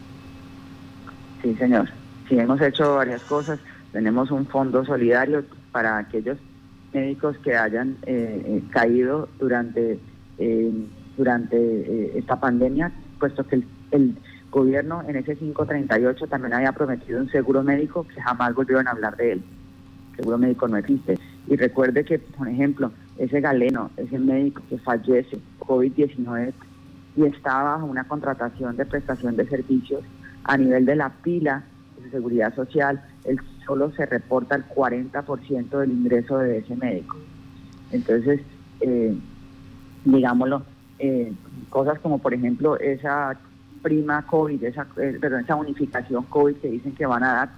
Sí, 1.43 1.55
señor. 1.59 1.91
Sí, 2.31 2.39
hemos 2.39 2.61
hecho 2.63 2.95
varias 2.95 3.23
cosas. 3.25 3.59
Tenemos 3.93 4.31
un 4.31 4.47
fondo 4.47 4.87
solidario 4.87 5.45
para 5.71 5.99
aquellos 5.99 6.39
médicos 6.95 7.37
que 7.45 7.55
hayan 7.57 7.97
caído 8.71 9.29
durante 9.39 9.99
durante 11.17 11.57
eh, 11.57 12.13
esta 12.17 12.39
pandemia, 12.39 12.93
puesto 13.19 13.47
que 13.47 13.63
el, 13.91 14.17
gobierno 14.49 15.03
en 15.07 15.17
ese 15.17 15.37
538 15.37 16.29
también 16.29 16.55
había 16.55 16.73
prometido 16.73 17.21
un 17.21 17.29
seguro 17.29 17.63
médico 17.63 18.07
que 18.07 18.23
jamás 18.23 18.55
volvieron 18.55 18.89
a 18.89 18.93
hablar 18.93 19.15
de 19.17 19.33
él. 19.33 19.43
El 20.13 20.17
seguro 20.17 20.39
médico 20.39 20.67
no 20.67 20.79
existe. 20.79 21.19
Y 21.47 21.57
recuerde 21.57 22.05
que, 22.05 22.19
por 22.21 22.49
ejemplo, 22.49 22.91
ese 23.19 23.41
galeno, 23.41 23.91
ese 23.99 24.19
médico 24.19 24.63
que 24.71 24.79
fallece 24.79 25.39
COVID-19 25.59 26.55
y 27.17 27.25
está 27.25 27.63
bajo 27.63 27.85
una 27.85 28.05
contratación 28.05 28.77
de 28.77 28.87
prestación 28.87 29.37
de 29.37 29.47
servicios 29.47 30.03
a 30.45 30.57
nivel 30.57 30.87
de 30.87 30.97
la 30.97 31.11
pila 31.11 31.65
de 32.03 32.11
seguridad 32.11 32.55
social, 32.55 33.03
él 33.25 33.39
solo 33.67 33.91
se 33.93 34.07
reporta 34.07 34.55
el 34.55 34.65
40% 34.69 35.79
del 35.81 35.91
ingreso 35.91 36.39
de 36.39 36.59
ese 36.59 36.77
médico. 36.77 37.17
Entonces, 37.91 38.41
eh, 38.81 39.15
digámoslo, 40.05 40.63
eh, 40.99 41.33
cosas 41.69 41.99
como 42.01 42.19
por 42.19 42.35
ejemplo 42.35 42.79
esa 42.79 43.39
prima 43.83 44.23
COVID, 44.27 44.65
esa, 44.65 44.87
eh, 44.97 45.19
perdón, 45.21 45.41
esa 45.41 45.57
unificación 45.57 46.25
COVID 46.25 46.57
que 46.57 46.71
dicen 46.71 46.95
que 46.95 47.07
van 47.07 47.23
a 47.23 47.33
dar, 47.33 47.51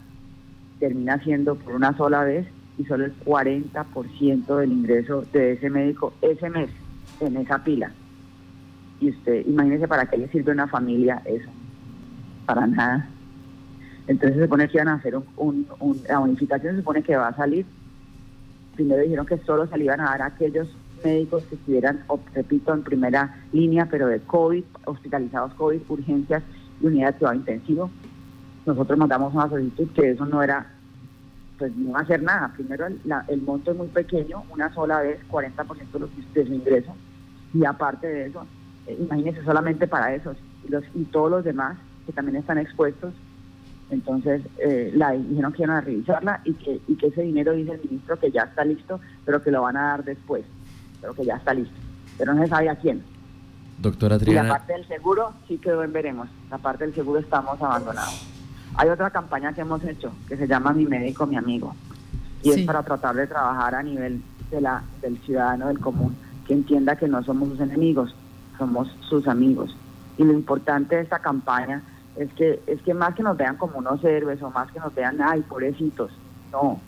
termina 0.79 1.23
siendo 1.23 1.55
por 1.55 1.75
una 1.75 1.97
sola 1.97 2.25
vez 2.25 2.47
y 2.77 2.85
solo 2.85 3.05
el 3.05 3.19
40% 3.25 4.57
del 4.57 4.73
ingreso 4.73 5.25
de 5.33 5.53
ese 5.53 5.71
médico 5.71 6.13
ese 6.23 6.51
mes 6.51 6.71
en 7.21 7.37
esa 7.37 7.63
pila. 7.65 7.91
Y 9.01 9.11
usted, 9.11 9.47
imagínese 9.47 9.89
para 9.89 10.07
qué 10.07 10.19
le 10.19 10.29
sirve 10.29 10.53
a 10.53 10.55
una 10.55 10.69
familia 10.69 11.23
eso. 11.25 11.49
Para 12.47 12.67
nada. 12.67 13.09
Entonces 14.07 14.37
se 14.37 14.45
supone 14.45 14.69
que 14.69 14.79
iban 14.79 14.89
a 14.89 14.95
hacer 14.95 15.15
un, 15.37 15.67
la 16.09 16.19
unificación, 16.19 16.75
se 16.75 16.81
supone 16.81 17.03
que 17.03 17.17
va 17.17 17.29
a 17.29 17.37
salir. 17.37 17.67
Primero 18.75 19.03
dijeron 19.03 19.27
que 19.27 19.39
solo 19.39 19.67
se 19.67 19.77
le 19.77 19.85
iban 19.85 20.01
a 20.01 20.11
dar 20.11 20.23
aquellos 20.23 20.69
médicos 21.05 21.45
que 21.45 21.55
estuvieran, 21.55 22.05
repito, 22.35 22.73
en 22.73 22.83
primera 22.83 23.43
línea, 23.53 23.87
pero 23.91 24.07
de 24.07 24.21
COVID, 24.21 24.65
hospitalizados 24.85 25.55
COVID, 25.55 25.81
urgencias 25.89 26.43
y 26.81 26.87
unidad 26.87 27.13
de 27.13 27.19
cuidado 27.19 27.37
intensivo. 27.37 27.91
Nosotros 28.67 28.99
mandamos 28.99 29.35
una 29.35 29.49
solicitud 29.49 29.89
que 29.95 30.11
eso 30.11 30.27
no 30.27 30.43
era, 30.43 30.67
pues 31.59 31.75
no 31.77 31.93
va 31.93 32.01
a 32.01 32.03
hacer 32.03 32.23
nada. 32.23 32.53
Primero, 32.55 32.87
el, 32.87 33.43
monto 33.43 33.73
es 33.73 33.77
muy 33.77 33.89
pequeño, 33.89 34.45
una 34.51 34.73
sola 34.75 35.01
vez, 35.01 35.21
40% 35.31 36.09
de, 36.35 36.47
su 36.47 36.53
ingreso, 36.53 36.95
y 37.55 37.65
aparte 37.65 38.07
de 38.07 38.27
eso, 38.27 38.47
eh, 38.87 38.97
imagínense 39.01 39.43
solamente 39.45 39.87
para 39.87 40.15
esos 40.15 40.37
los, 40.69 40.85
y 40.95 41.05
todos 41.05 41.31
los 41.31 41.45
demás 41.45 41.79
que 42.07 42.13
también 42.13 42.37
están 42.37 42.59
expuestos. 42.59 43.15
Entonces, 43.91 44.43
eh, 44.59 44.93
la 44.95 45.13
dijeron 45.13 45.53
que 45.55 45.63
iban 45.63 45.77
a 45.77 45.81
revisarla 45.81 46.43
y 46.45 46.53
que, 46.53 46.79
y 46.87 46.95
que 46.97 47.07
ese 47.07 47.23
dinero, 47.23 47.53
dice 47.53 47.73
el 47.73 47.81
ministro, 47.89 48.19
que 48.19 48.31
ya 48.31 48.43
está 48.43 48.63
listo, 48.65 49.01
pero 49.25 49.43
que 49.43 49.51
lo 49.51 49.63
van 49.63 49.79
a 49.79 49.83
dar 49.83 50.05
después 50.05 50.45
pero 51.01 51.15
que 51.15 51.25
ya 51.25 51.37
está 51.37 51.55
listo. 51.55 51.75
Pero 52.17 52.35
no 52.35 52.43
se 52.43 52.49
sabe 52.49 52.69
a 52.69 52.77
quién. 52.77 53.03
Doctora 53.79 54.19
Triana. 54.19 54.41
Y 54.41 54.49
la 54.49 54.59
parte 54.59 54.73
del 54.73 54.89
seguro 54.89 55.33
sí 55.47 55.59
quedó 55.59 55.85
en 55.85 55.93
veremos. 55.93 56.29
La 56.51 56.59
parte 56.59 56.85
del 56.85 56.95
seguro 56.95 57.21
estamos 57.21 57.61
abandonados. 57.63 58.27
Hay 58.77 58.89
otra 58.89 59.11
campaña 59.11 59.53
que 59.53 59.61
hemos 59.61 59.83
hecho 59.85 60.13
que 60.29 60.37
se 60.37 60.47
llama 60.47 60.73
Mi 60.73 60.87
médico, 60.87 61.27
mi 61.27 61.37
amigo. 61.37 61.75
Y 62.43 62.51
es 62.51 62.67
para 62.67 62.83
tratar 62.83 63.17
de 63.17 63.27
trabajar 63.27 63.75
a 63.75 63.83
nivel 63.83 64.23
de 64.51 64.61
la, 64.61 64.83
del 65.03 65.19
ciudadano 65.19 65.69
del 65.69 65.81
común, 65.81 66.17
que 66.47 66.55
entienda 66.55 66.97
que 66.97 67.09
no 67.09 67.23
somos 67.23 67.49
sus 67.51 67.61
enemigos, 67.61 68.15
somos 68.57 68.89
sus 69.09 69.27
amigos. 69.27 69.77
Y 70.17 70.25
lo 70.25 70.33
importante 70.33 70.97
de 70.97 71.03
esta 71.03 71.19
campaña 71.19 71.83
es 72.17 72.33
que, 72.35 72.63
es 72.67 72.81
que 72.83 72.95
más 72.95 73.15
que 73.15 73.23
nos 73.23 73.37
vean 73.37 73.57
como 73.57 73.79
unos 73.79 74.03
héroes 74.05 74.43
o 74.43 74.51
más 74.51 74.71
que 74.73 74.81
nos 74.81 74.95
vean, 74.95 75.21
ay, 75.21 75.43
pobrecitos, 75.43 76.11
no. 76.53 76.81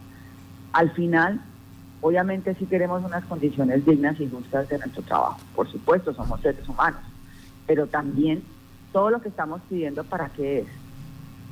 Al 0.72 0.90
final 0.92 1.40
Obviamente 2.02 2.54
sí 2.54 2.64
queremos 2.66 3.04
unas 3.04 3.24
condiciones 3.26 3.84
dignas 3.84 4.18
y 4.20 4.28
justas 4.28 4.68
de 4.68 4.78
nuestro 4.78 5.02
trabajo. 5.02 5.38
Por 5.54 5.70
supuesto, 5.70 6.14
somos 6.14 6.40
seres 6.40 6.66
humanos. 6.66 7.02
Pero 7.66 7.86
también 7.86 8.42
todo 8.92 9.10
lo 9.10 9.20
que 9.20 9.28
estamos 9.28 9.60
pidiendo, 9.68 10.02
¿para 10.04 10.30
qué 10.30 10.60
es? 10.60 10.66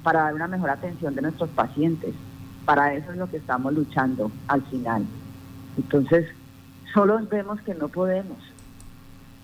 Para 0.02 0.22
dar 0.22 0.34
una 0.34 0.48
mejor 0.48 0.70
atención 0.70 1.14
de 1.14 1.22
nuestros 1.22 1.50
pacientes. 1.50 2.14
Para 2.64 2.94
eso 2.94 3.12
es 3.12 3.18
lo 3.18 3.28
que 3.28 3.36
estamos 3.36 3.74
luchando 3.74 4.30
al 4.46 4.62
final. 4.62 5.04
Entonces, 5.76 6.26
solo 6.94 7.20
vemos 7.30 7.60
que 7.60 7.74
no 7.74 7.88
podemos. 7.88 8.38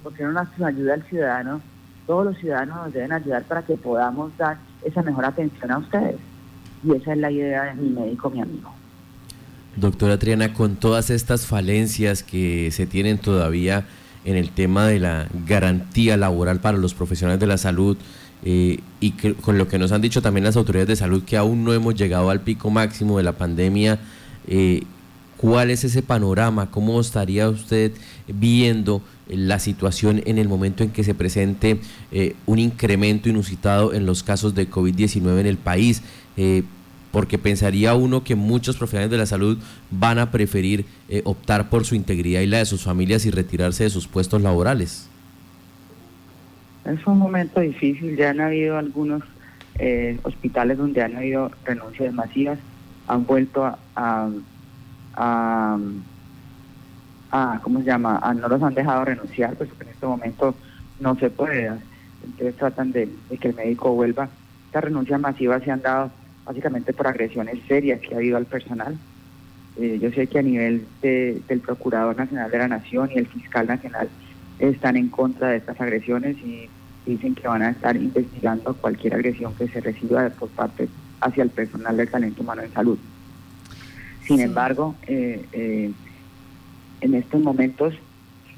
Porque 0.03 0.23
no 0.23 0.33
nos 0.33 0.49
ayuda 0.61 0.95
el 0.95 1.03
ciudadano. 1.05 1.61
Todos 2.07 2.27
los 2.27 2.39
ciudadanos 2.39 2.77
nos 2.77 2.93
deben 2.95 3.13
ayudar 3.13 3.45
para 3.45 3.63
que 3.63 3.77
podamos 3.77 4.37
dar 4.39 4.57
esa 4.83 5.03
mejor 5.03 5.27
atención 5.27 5.71
a 5.71 5.79
ustedes. 5.79 6.17
Y 6.83 6.95
esa 6.95 7.13
es 7.13 7.19
la 7.19 7.31
idea 7.31 7.65
de 7.65 7.75
mi 7.75 7.91
médico, 7.91 8.31
mi 8.31 8.41
amigo. 8.41 8.71
Doctora 9.77 10.19
Triana, 10.19 10.53
con 10.53 10.77
todas 10.77 11.11
estas 11.11 11.47
falencias 11.47 12.23
que 12.23 12.71
se 12.71 12.87
tienen 12.87 13.19
todavía 13.19 13.87
en 14.25 14.37
el 14.37 14.51
tema 14.51 14.87
de 14.87 15.01
la 15.01 15.29
garantía 15.47 16.17
laboral 16.17 16.61
para 16.61 16.79
los 16.79 16.95
profesionales 16.95 17.41
de 17.41 17.47
la 17.47 17.59
salud 17.59 17.97
eh, 18.45 18.81
y 19.01 19.13
con 19.13 19.59
lo 19.59 19.69
que 19.69 19.79
nos 19.79 19.93
han 19.93 20.03
dicho 20.03 20.23
también 20.23 20.45
las 20.45 20.57
autoridades 20.57 20.89
de 20.89 20.97
salud 20.97 21.25
que 21.25 21.37
aún 21.37 21.65
no 21.65 21.73
hemos 21.73 21.95
llegado 21.95 22.31
al 22.31 22.41
pico 22.41 22.71
máximo 22.71 23.17
de 23.19 23.25
la 23.25 23.33
pandemia, 23.33 23.99
eh, 24.47 24.83
¿cuál 25.39 25.71
es 25.71 25.83
ese 25.85 26.03
panorama? 26.03 26.71
¿Cómo 26.71 27.01
estaría 27.01 27.49
usted 27.49 27.93
viendo 28.29 29.03
la 29.29 29.59
situación 29.59 30.23
en 30.27 30.39
el 30.39 30.49
momento 30.49 30.85
en 30.85 30.91
que 30.91 31.05
se 31.05 31.15
presente 31.15 31.81
eh, 32.13 32.37
un 32.47 32.59
incremento 32.59 33.29
inusitado 33.29 33.93
en 33.95 34.07
los 34.07 34.23
casos 34.23 34.55
de 34.55 34.71
COVID-19 34.71 35.41
en 35.41 35.47
el 35.47 35.57
país? 35.57 36.03
Porque 37.15 37.39
pensaría 37.39 37.95
uno 37.95 38.25
que 38.25 38.35
muchos 38.35 38.77
profesionales 38.77 39.13
de 39.13 39.19
la 39.19 39.27
salud 39.27 39.57
van 39.93 40.19
a 40.19 40.33
preferir 40.33 40.85
eh, 41.09 41.23
optar 41.25 41.71
por 41.71 41.85
su 41.85 41.95
integridad 41.95 42.41
y 42.41 42.49
la 42.49 42.59
de 42.59 42.65
sus 42.65 42.83
familias 42.83 43.25
y 43.25 43.31
retirarse 43.31 43.85
de 43.85 43.91
sus 43.91 44.09
puestos 44.09 44.43
laborales. 44.43 45.09
Es 46.85 47.07
un 47.07 47.19
momento 47.19 47.61
difícil, 47.61 48.17
ya 48.17 48.31
han 48.31 48.41
habido 48.41 48.79
algunos 48.79 49.23
eh, 49.79 50.19
hospitales 50.25 50.77
donde 50.77 51.03
han 51.03 51.15
habido 51.17 51.53
renuncias 51.65 52.13
masivas, 52.13 52.59
han 53.07 53.25
vuelto 53.25 53.65
a, 53.95 54.29
a, 55.15 55.79
¿cómo 57.63 57.79
se 57.79 57.85
llama? 57.87 58.21
no 58.41 58.49
los 58.49 58.61
han 58.61 58.75
dejado 58.75 59.05
renunciar, 59.05 59.55
pues 59.55 59.71
en 59.79 59.89
este 59.89 60.05
momento 60.05 60.57
no 60.99 61.15
se 61.15 61.31
puede. 61.31 61.71
Entonces 62.25 62.57
tratan 62.57 62.91
de 62.91 63.09
que 63.41 63.49
el 63.51 63.55
médico 63.55 63.95
vuelva. 63.95 64.29
Estas 64.67 64.83
renuncias 64.83 65.21
masivas 65.21 65.63
se 65.63 65.71
han 65.71 65.81
dado 65.81 66.11
básicamente 66.45 66.93
por 66.93 67.07
agresiones 67.07 67.59
serias 67.67 68.01
que 68.01 68.15
ha 68.15 68.19
habido 68.19 68.37
al 68.37 68.47
personal. 68.47 68.97
Eh, 69.77 69.99
yo 70.01 70.11
sé 70.13 70.27
que 70.27 70.39
a 70.39 70.43
nivel 70.43 70.87
del 71.03 71.61
Procurador 71.61 72.17
Nacional 72.17 72.51
de 72.51 72.59
la 72.59 72.69
Nación 72.69 73.11
y 73.13 73.19
el 73.19 73.27
Fiscal 73.27 73.67
Nacional 73.67 74.09
están 74.59 74.97
en 74.97 75.09
contra 75.09 75.49
de 75.49 75.57
estas 75.57 75.81
agresiones 75.81 76.37
y 76.39 76.69
dicen 77.07 77.35
que 77.35 77.49
van 77.49 77.63
a 77.63 77.71
estar 77.71 77.97
investigando 77.97 78.75
cualquier 78.75 79.15
agresión 79.15 79.55
que 79.55 79.69
se 79.69 79.81
reciba 79.81 80.29
por 80.31 80.49
parte 80.51 80.89
hacia 81.21 81.43
el 81.43 81.51
personal 81.51 81.97
del 81.97 82.09
talento 82.09 82.43
humano 82.43 82.63
en 82.63 82.73
salud. 82.73 82.99
Sin 84.27 84.41
embargo, 84.41 84.95
eh, 85.07 85.45
eh, 85.53 85.91
en 87.01 87.15
estos 87.15 87.43
momentos 87.43 87.95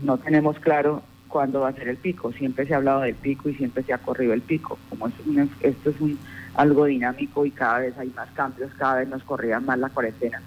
no 0.02 0.18
tenemos 0.18 0.58
claro 0.60 1.02
cuándo 1.28 1.60
va 1.60 1.68
a 1.68 1.72
ser 1.72 1.88
el 1.88 1.96
pico. 1.96 2.32
Siempre 2.32 2.66
se 2.66 2.74
ha 2.74 2.76
hablado 2.76 3.00
del 3.00 3.14
pico 3.14 3.48
y 3.48 3.54
siempre 3.54 3.82
se 3.82 3.92
ha 3.92 3.98
corrido 3.98 4.32
el 4.32 4.42
pico. 4.42 4.78
Como 4.88 5.08
esto 5.08 5.90
es 5.90 6.00
un 6.00 6.18
algo 6.56 6.86
dinámico 6.86 7.44
y 7.44 7.50
cada 7.50 7.80
vez 7.80 7.96
hay 7.98 8.12
más 8.16 8.30
cambios, 8.30 8.70
cada 8.78 8.96
vez 8.96 9.08
nos 9.08 9.22
corría 9.22 9.60
más 9.60 9.78
la 9.78 9.90
cuarentena. 9.90 10.40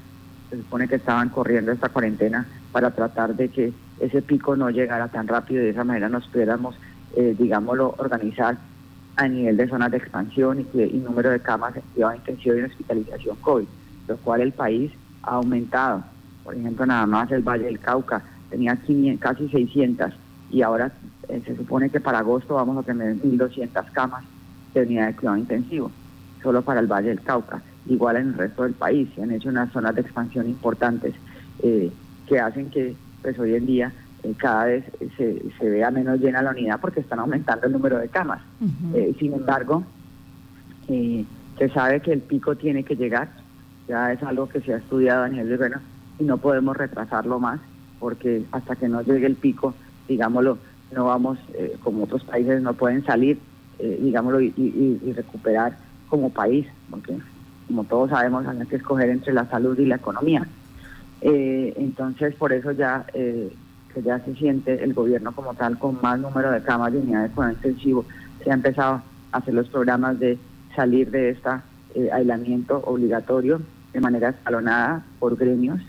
Se 0.50 0.58
supone 0.58 0.88
que 0.88 0.96
estaban 0.96 1.30
corriendo 1.30 1.72
esta 1.72 1.90
cuarentena 1.90 2.46
para 2.72 2.92
tratar 2.92 3.36
de 3.36 3.50
que 3.50 3.72
ese 4.00 4.22
pico 4.22 4.56
no 4.56 4.70
llegara 4.70 5.08
tan 5.08 5.28
rápido 5.28 5.62
y 5.62 5.66
de 5.66 5.72
esa 5.72 5.84
manera 5.84 6.10
nos 6.10 6.28
pudiéramos, 6.28 6.76
eh, 7.16 7.36
digámoslo, 7.38 7.94
organizar 7.98 8.58
a 9.18 9.28
nivel 9.28 9.58
de 9.58 9.68
zonas 9.68 9.92
de 9.92 9.98
expansión 9.98 10.66
y, 10.74 10.98
número 10.98 11.30
de 11.30 11.40
camas 11.42 11.76
en 11.76 11.84
cuidado 11.94 12.16
intensivo 12.16 12.56
y 12.56 12.62
hospitalización 12.62 13.36
COVID, 13.42 13.68
lo 14.08 14.18
cual 14.18 14.42
el 14.42 14.52
país 14.52 14.92
ha 15.24 15.36
aumentado. 15.36 16.04
Por 16.44 16.56
ejemplo, 16.56 16.86
nada 16.86 17.06
más 17.06 17.30
el 17.32 17.44
Valle 17.44 17.66
del 17.66 17.80
Cauca 17.80 18.24
tenía 18.50 18.78
casi 19.20 19.48
600 19.50 20.14
y 20.50 20.64
ahora 20.64 20.92
eh, 21.28 21.42
se 21.46 21.56
supone 21.56 21.90
que 21.90 22.00
para 22.00 22.20
agosto 22.20 22.56
vamos 22.56 22.78
a 22.78 22.84
tener 22.84 23.16
1.200 23.18 23.92
camas 23.92 24.24
de 24.74 24.82
unidad 24.82 25.08
de 25.08 25.16
cuidado 25.16 25.38
intensivo, 25.38 25.92
solo 26.42 26.62
para 26.62 26.80
el 26.80 26.88
Valle 26.88 27.10
del 27.10 27.22
Cauca. 27.22 27.62
Igual 27.88 28.18
en 28.18 28.28
el 28.30 28.34
resto 28.36 28.64
del 28.64 28.74
país, 28.74 29.10
se 29.16 29.24
han 29.24 29.32
hecho 29.32 29.50
unas 29.50 29.72
zonas 29.72 29.96
de 29.96 30.02
expansión 30.02 30.48
importantes 30.48 31.16
eh, 31.64 31.92
que 32.28 32.40
hacen 32.40 32.70
que 32.70 32.96
pues 33.22 33.38
hoy 33.40 33.56
en 33.56 33.66
día 33.66 33.92
eh, 34.24 34.34
cada 34.38 34.66
vez 34.66 34.86
se, 35.18 35.42
se, 35.58 35.70
vea 35.70 35.92
menos 35.92 36.20
llena 36.20 36.42
la 36.42 36.52
unidad 36.52 36.80
porque 36.80 37.00
están 37.00 37.20
aumentando 37.20 37.68
el 37.68 37.74
número 37.74 37.98
de 37.98 38.08
camas. 38.08 38.42
Eh, 38.94 39.16
sin 39.20 39.34
embargo, 39.34 39.84
se 40.88 41.70
sabe 41.74 42.02
que 42.02 42.14
el 42.14 42.22
pico 42.22 42.56
tiene 42.56 42.84
que 42.84 42.96
llegar, 42.96 43.30
ya 43.88 44.12
es 44.12 44.22
algo 44.24 44.48
que 44.48 44.62
se 44.62 44.74
ha 44.74 44.78
estudiado 44.78 45.24
a 45.24 45.30
nivel 45.30 45.50
de 45.50 45.58
gobierno 45.58 45.82
y 46.20 46.24
no 46.24 46.38
podemos 46.38 46.78
retrasarlo 46.78 47.40
más 47.40 47.60
porque 48.00 48.44
hasta 48.52 48.76
que 48.76 48.88
no 48.88 49.02
llegue 49.02 49.26
el 49.26 49.36
pico, 49.36 49.74
digámoslo, 50.08 50.58
no 50.94 51.06
vamos, 51.06 51.38
como 51.84 52.04
otros 52.04 52.24
países 52.24 52.62
no 52.62 52.74
pueden 52.74 53.04
salir, 53.06 53.38
digámoslo, 53.78 54.42
y, 54.42 54.54
y, 54.58 55.14
recuperar 55.14 55.78
como 56.10 56.30
país, 56.30 56.68
porque 56.90 57.18
como 57.68 57.84
todos 57.84 58.10
sabemos 58.10 58.46
hay 58.48 58.66
que 58.68 58.78
escoger 58.78 59.10
entre 59.10 59.34
la 59.34 59.46
salud 59.46 59.78
y 59.78 59.86
la 59.86 59.96
economía. 59.96 60.48
entonces, 61.22 62.34
por 62.36 62.54
eso 62.54 62.72
ya 62.72 63.06
que 63.94 64.02
ya 64.02 64.20
se 64.20 64.36
siente 64.36 64.84
el 64.84 64.94
gobierno 64.94 65.32
como 65.34 65.54
tal 65.54 65.78
con 65.78 66.00
más 66.02 66.20
número 66.20 66.52
de 66.52 66.62
camas 66.62 66.94
de 66.94 67.00
unidades 67.00 67.32
con 67.32 67.50
intensivo. 67.50 68.06
Se 68.44 68.52
ha 68.52 68.54
empezado 68.54 69.02
a 69.32 69.38
hacer 69.38 69.54
los 69.54 69.68
programas 69.70 70.20
de 70.20 70.38
salir 70.76 71.10
de 71.12 71.32
este 71.32 71.50
aislamiento 72.12 72.82
obligatorio 72.86 73.62
de 73.94 74.00
manera 74.00 74.30
escalonada 74.30 75.04
por 75.20 75.36
gremios. 75.36 75.82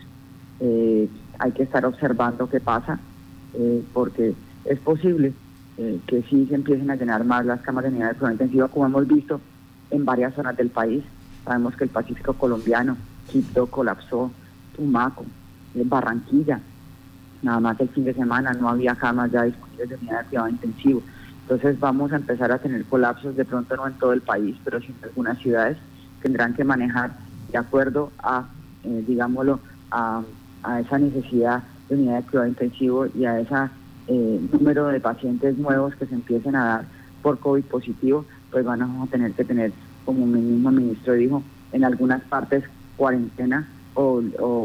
Eh, 0.59 1.07
hay 1.39 1.51
que 1.51 1.63
estar 1.63 1.85
observando 1.85 2.49
qué 2.49 2.59
pasa, 2.59 2.99
eh, 3.53 3.83
porque 3.93 4.33
es 4.65 4.79
posible 4.79 5.33
que 6.05 6.21
sí 6.29 6.45
se 6.47 6.53
empiecen 6.53 6.91
a 6.91 6.95
llenar 6.95 7.23
más 7.23 7.43
las 7.43 7.61
camas 7.61 7.83
de 7.83 7.89
unidades 7.89 8.17
con 8.17 8.31
intensivo, 8.31 8.67
como 8.67 8.85
hemos 8.85 9.07
visto 9.07 9.41
en 9.91 10.05
varias 10.05 10.33
zonas 10.33 10.57
del 10.57 10.69
país. 10.69 11.03
Sabemos 11.45 11.75
que 11.75 11.83
el 11.83 11.89
Pacífico 11.89 12.33
colombiano, 12.33 12.97
Quito 13.27 13.67
colapsó, 13.67 14.31
Tumaco, 14.75 15.25
Barranquilla, 15.73 16.59
nada 17.41 17.59
más 17.59 17.79
el 17.79 17.89
fin 17.89 18.05
de 18.05 18.13
semana 18.13 18.53
no 18.53 18.69
había 18.69 18.95
camas 18.95 19.31
ya 19.31 19.43
disponibles 19.43 19.89
de 19.89 19.95
unidad 19.95 20.23
de 20.23 20.29
cuidado 20.29 20.49
intensivo. 20.49 21.01
Entonces 21.43 21.79
vamos 21.79 22.11
a 22.11 22.17
empezar 22.17 22.51
a 22.51 22.59
tener 22.59 22.85
colapsos, 22.85 23.35
de 23.35 23.45
pronto 23.45 23.75
no 23.75 23.87
en 23.87 23.93
todo 23.93 24.13
el 24.13 24.21
país, 24.21 24.55
pero 24.63 24.79
sí 24.79 24.87
en 24.87 25.03
algunas 25.03 25.37
ciudades 25.39 25.77
tendrán 26.21 26.53
que 26.53 26.63
manejar 26.63 27.11
de 27.51 27.57
acuerdo 27.57 28.11
a, 28.19 28.45
eh, 28.83 29.03
digámoslo, 29.07 29.59
a, 29.91 30.23
esa 30.79 30.99
necesidad 30.99 31.63
de 31.89 31.95
unidad 31.95 32.17
de 32.17 32.23
cuidado 32.23 32.47
intensivo 32.47 33.07
y 33.07 33.25
a 33.25 33.39
ese 33.39 33.55
eh, 34.07 34.47
número 34.51 34.87
de 34.87 34.99
pacientes 34.99 35.57
nuevos 35.57 35.95
que 35.95 36.05
se 36.05 36.13
empiecen 36.13 36.55
a 36.55 36.65
dar 36.65 36.85
por 37.23 37.39
COVID 37.39 37.63
positivo, 37.65 38.25
pues 38.51 38.65
van 38.65 38.81
a 38.81 39.07
tener 39.09 39.33
que 39.33 39.45
tener, 39.45 39.71
como 40.05 40.25
mi 40.25 40.41
mismo 40.41 40.71
ministro 40.71 41.13
dijo, 41.13 41.43
en 41.71 41.85
algunas 41.85 42.21
partes 42.23 42.63
cuarentena 42.97 43.67
o, 43.93 44.21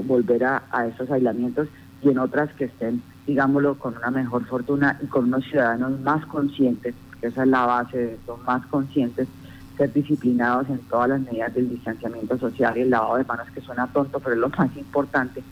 volver 0.07 0.45
a, 0.45 0.87
esos 0.87 1.11
aislamientos 1.11 1.69
y 2.03 2.11
en 2.11 2.19
otras 2.19 2.53
que 2.55 2.65
estén, 2.65 3.03
digámoslo, 3.27 3.79
con 3.79 3.97
una 3.97 4.11
mejor 4.11 4.45
fortuna 4.47 4.99
y 5.03 5.07
con 5.07 5.25
unos 5.25 5.45
ciudadanos 5.45 5.99
más 6.01 6.25
conscientes, 6.27 6.95
que 7.21 7.29
esa 7.29 7.43
es 7.43 7.49
la 7.49 7.67
base 7.67 7.97
de 7.97 8.15
esto, 8.15 8.39
más 8.47 8.65
conscientes, 8.67 9.29
ser 9.77 9.93
disciplinados 9.93 10.69
en 10.69 10.79
todas 10.89 11.11
las 11.11 11.21
medidas 11.21 11.55
del 11.55 11.69
distanciamiento 11.69 12.39
social 12.39 12.77
y 12.77 12.83
el 12.83 12.91
lavado 12.91 13.17
de 13.17 13.25
manos, 13.25 13.49
que 13.51 13.61
suena 13.61 13.87
tonto, 13.89 14.21
pero 14.21 14.35
es 14.35 14.41
lo 14.41 14.49
más 14.51 14.77
importante, 14.77 15.43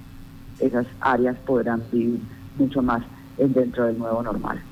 esas 0.60 0.86
áreas 1.00 1.36
podrán 1.46 1.82
vivir 1.90 2.20
mucho 2.58 2.82
más 2.82 3.02
dentro 3.36 3.86
del 3.86 3.98
nuevo 3.98 4.22
normal 4.22 4.62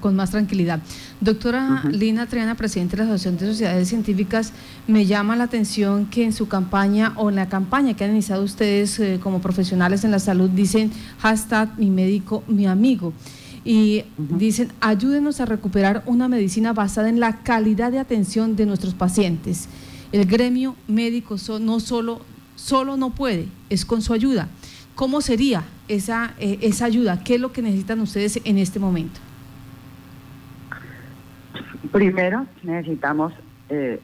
con 0.00 0.16
más 0.16 0.30
tranquilidad. 0.30 0.80
Doctora 1.20 1.82
Lina 1.90 2.26
Triana, 2.26 2.54
presidenta 2.54 2.96
de 2.96 3.04
la 3.04 3.08
Asociación 3.10 3.36
de 3.36 3.52
Sociedades 3.52 3.88
Científicas, 3.88 4.52
me 4.86 5.04
llama 5.04 5.36
la 5.36 5.44
atención 5.44 6.06
que 6.06 6.24
en 6.24 6.32
su 6.32 6.48
campaña 6.48 7.12
o 7.16 7.28
en 7.28 7.36
la 7.36 7.48
campaña 7.48 7.94
que 7.94 8.04
han 8.04 8.12
iniciado 8.12 8.42
ustedes 8.42 8.98
eh, 8.98 9.20
como 9.22 9.40
profesionales 9.40 10.04
en 10.04 10.10
la 10.10 10.18
salud 10.18 10.48
dicen 10.48 10.90
hashtag 11.18 11.78
mi 11.78 11.90
médico, 11.90 12.42
mi 12.48 12.66
amigo. 12.66 13.12
Y 13.64 14.04
dicen, 14.16 14.72
ayúdenos 14.80 15.40
a 15.40 15.44
recuperar 15.44 16.02
una 16.06 16.28
medicina 16.28 16.72
basada 16.72 17.10
en 17.10 17.20
la 17.20 17.42
calidad 17.42 17.92
de 17.92 17.98
atención 17.98 18.56
de 18.56 18.64
nuestros 18.64 18.94
pacientes. 18.94 19.68
El 20.12 20.24
gremio 20.24 20.74
médico 20.86 21.36
no 21.60 21.80
solo, 21.80 22.22
solo 22.56 22.96
no 22.96 23.10
puede, 23.10 23.48
es 23.68 23.84
con 23.84 24.00
su 24.00 24.14
ayuda. 24.14 24.48
¿Cómo 24.98 25.20
sería 25.20 25.62
esa, 25.86 26.32
eh, 26.40 26.58
esa 26.60 26.86
ayuda? 26.86 27.22
¿Qué 27.22 27.36
es 27.36 27.40
lo 27.40 27.52
que 27.52 27.62
necesitan 27.62 28.00
ustedes 28.00 28.40
en 28.44 28.58
este 28.58 28.80
momento? 28.80 29.20
Primero 31.92 32.46
necesitamos 32.64 33.32
eh, 33.68 34.00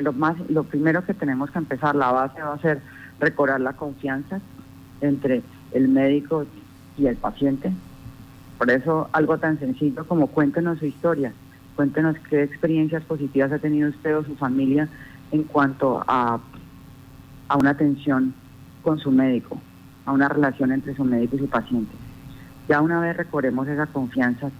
lo 0.00 0.12
más, 0.12 0.34
lo 0.48 0.64
primero 0.64 1.04
que 1.04 1.14
tenemos 1.14 1.52
que 1.52 1.58
empezar, 1.58 1.94
la 1.94 2.10
base 2.10 2.42
va 2.42 2.54
a 2.54 2.58
ser 2.58 2.80
recobrar 3.20 3.60
la 3.60 3.74
confianza 3.74 4.40
entre 5.00 5.42
el 5.70 5.86
médico 5.86 6.44
y 6.98 7.06
el 7.06 7.14
paciente. 7.14 7.70
Por 8.58 8.68
eso 8.68 9.08
algo 9.12 9.38
tan 9.38 9.60
sencillo 9.60 10.04
como 10.08 10.26
cuéntenos 10.26 10.80
su 10.80 10.86
historia, 10.86 11.32
cuéntenos 11.76 12.16
qué 12.28 12.42
experiencias 12.42 13.04
positivas 13.04 13.52
ha 13.52 13.60
tenido 13.60 13.88
usted 13.88 14.16
o 14.16 14.24
su 14.24 14.34
familia 14.34 14.88
en 15.30 15.44
cuanto 15.44 16.02
a, 16.08 16.40
a 17.46 17.56
una 17.56 17.70
atención 17.70 18.34
con 18.82 18.98
su 18.98 19.12
médico, 19.12 19.60
a 20.10 20.12
una 20.12 20.28
relación 20.28 20.72
entre 20.72 20.94
su 20.96 21.04
médico 21.04 21.36
y 21.36 21.38
su 21.38 21.48
paciente. 21.48 21.92
Ya 22.68 22.80
una 22.80 23.00
vez 23.00 23.16
recobremos 23.16 23.68
esa 23.68 23.86
confianza, 23.86 24.50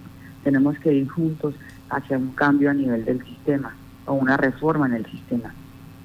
tenemos 0.45 0.79
que 0.79 0.93
ir 0.93 1.09
juntos 1.09 1.55
hacia 1.89 2.17
un 2.17 2.31
cambio 2.31 2.71
a 2.71 2.73
nivel 2.73 3.03
del 3.03 3.23
sistema 3.25 3.75
o 4.05 4.13
una 4.13 4.37
reforma 4.37 4.85
en 4.85 4.93
el 4.93 5.05
sistema. 5.07 5.53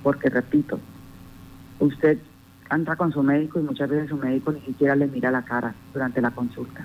Porque, 0.02 0.30
repito, 0.30 0.80
usted 1.78 2.18
entra 2.72 2.96
con 2.96 3.12
su 3.12 3.22
médico 3.22 3.60
y 3.60 3.62
muchas 3.62 3.88
veces 3.88 4.08
su 4.08 4.16
médico 4.16 4.50
ni 4.50 4.60
siquiera 4.62 4.96
le 4.96 5.06
mira 5.06 5.30
la 5.30 5.42
cara 5.42 5.74
durante 5.94 6.20
la 6.20 6.32
consulta. 6.32 6.84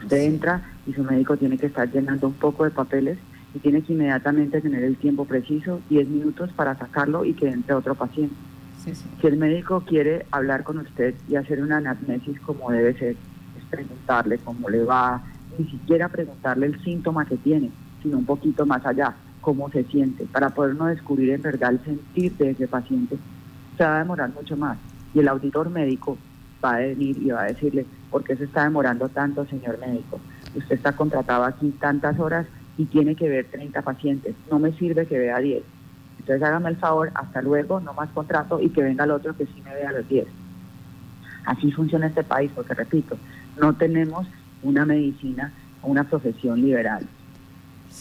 Usted 0.00 0.16
entra 0.16 0.62
y 0.86 0.92
su 0.92 1.02
médico 1.02 1.36
tiene 1.36 1.58
que 1.58 1.66
estar 1.66 1.90
llenando 1.90 2.28
un 2.28 2.34
poco 2.34 2.62
de 2.62 2.70
papeles 2.70 3.18
y 3.52 3.58
tiene 3.58 3.82
que 3.82 3.94
inmediatamente 3.94 4.60
tener 4.60 4.84
el 4.84 4.96
tiempo 4.96 5.24
preciso, 5.24 5.80
10 5.90 6.08
minutos 6.08 6.52
para 6.52 6.78
sacarlo 6.78 7.24
y 7.24 7.34
que 7.34 7.48
entre 7.48 7.74
otro 7.74 7.96
paciente. 7.96 8.36
Si 8.84 9.26
el 9.26 9.36
médico 9.36 9.82
quiere 9.86 10.24
hablar 10.30 10.64
con 10.64 10.78
usted 10.78 11.14
y 11.28 11.36
hacer 11.36 11.62
una 11.62 11.76
anamnesis 11.76 12.40
como 12.40 12.70
debe 12.70 12.94
ser, 12.94 13.10
es 13.10 13.64
preguntarle 13.68 14.38
cómo 14.38 14.70
le 14.70 14.84
va, 14.84 15.22
ni 15.58 15.66
siquiera 15.66 16.08
preguntarle 16.08 16.66
el 16.66 16.82
síntoma 16.82 17.26
que 17.26 17.36
tiene, 17.36 17.70
sino 18.02 18.16
un 18.16 18.24
poquito 18.24 18.64
más 18.64 18.84
allá, 18.86 19.14
cómo 19.42 19.70
se 19.70 19.84
siente, 19.84 20.24
para 20.24 20.48
podernos 20.48 20.88
descubrir 20.88 21.30
en 21.30 21.42
verdad 21.42 21.72
el 21.72 21.84
sentir 21.84 22.34
de 22.38 22.50
ese 22.50 22.68
paciente. 22.68 23.18
Se 23.76 23.84
va 23.84 23.96
a 23.96 23.98
demorar 23.98 24.30
mucho 24.30 24.56
más 24.56 24.78
y 25.12 25.18
el 25.18 25.28
auditor 25.28 25.68
médico 25.68 26.16
va 26.64 26.76
a 26.76 26.78
venir 26.78 27.18
y 27.18 27.30
va 27.30 27.42
a 27.42 27.48
decirle, 27.48 27.84
¿por 28.10 28.24
qué 28.24 28.34
se 28.36 28.44
está 28.44 28.64
demorando 28.64 29.10
tanto, 29.10 29.44
señor 29.46 29.78
médico? 29.78 30.18
Usted 30.56 30.76
está 30.76 30.92
contratado 30.92 31.44
aquí 31.44 31.70
tantas 31.78 32.18
horas 32.18 32.46
y 32.78 32.86
tiene 32.86 33.14
que 33.14 33.28
ver 33.28 33.44
30 33.50 33.82
pacientes, 33.82 34.34
no 34.50 34.58
me 34.58 34.72
sirve 34.72 35.06
que 35.06 35.18
vea 35.18 35.38
10. 35.38 35.62
Entonces 36.20 36.42
hágame 36.42 36.68
el 36.68 36.76
favor, 36.76 37.10
hasta 37.14 37.40
luego, 37.40 37.80
no 37.80 37.94
más 37.94 38.10
contrato 38.10 38.60
y 38.60 38.68
que 38.68 38.82
venga 38.82 39.04
el 39.04 39.10
otro 39.10 39.34
que 39.34 39.46
sí 39.46 39.62
me 39.64 39.74
vea 39.74 39.90
los 39.90 40.06
10. 40.06 40.26
Así 41.46 41.72
funciona 41.72 42.08
este 42.08 42.22
país, 42.22 42.50
porque 42.54 42.74
repito, 42.74 43.16
no 43.58 43.72
tenemos 43.74 44.26
una 44.62 44.84
medicina, 44.84 45.50
una 45.82 46.04
profesión 46.04 46.60
liberal. 46.60 47.06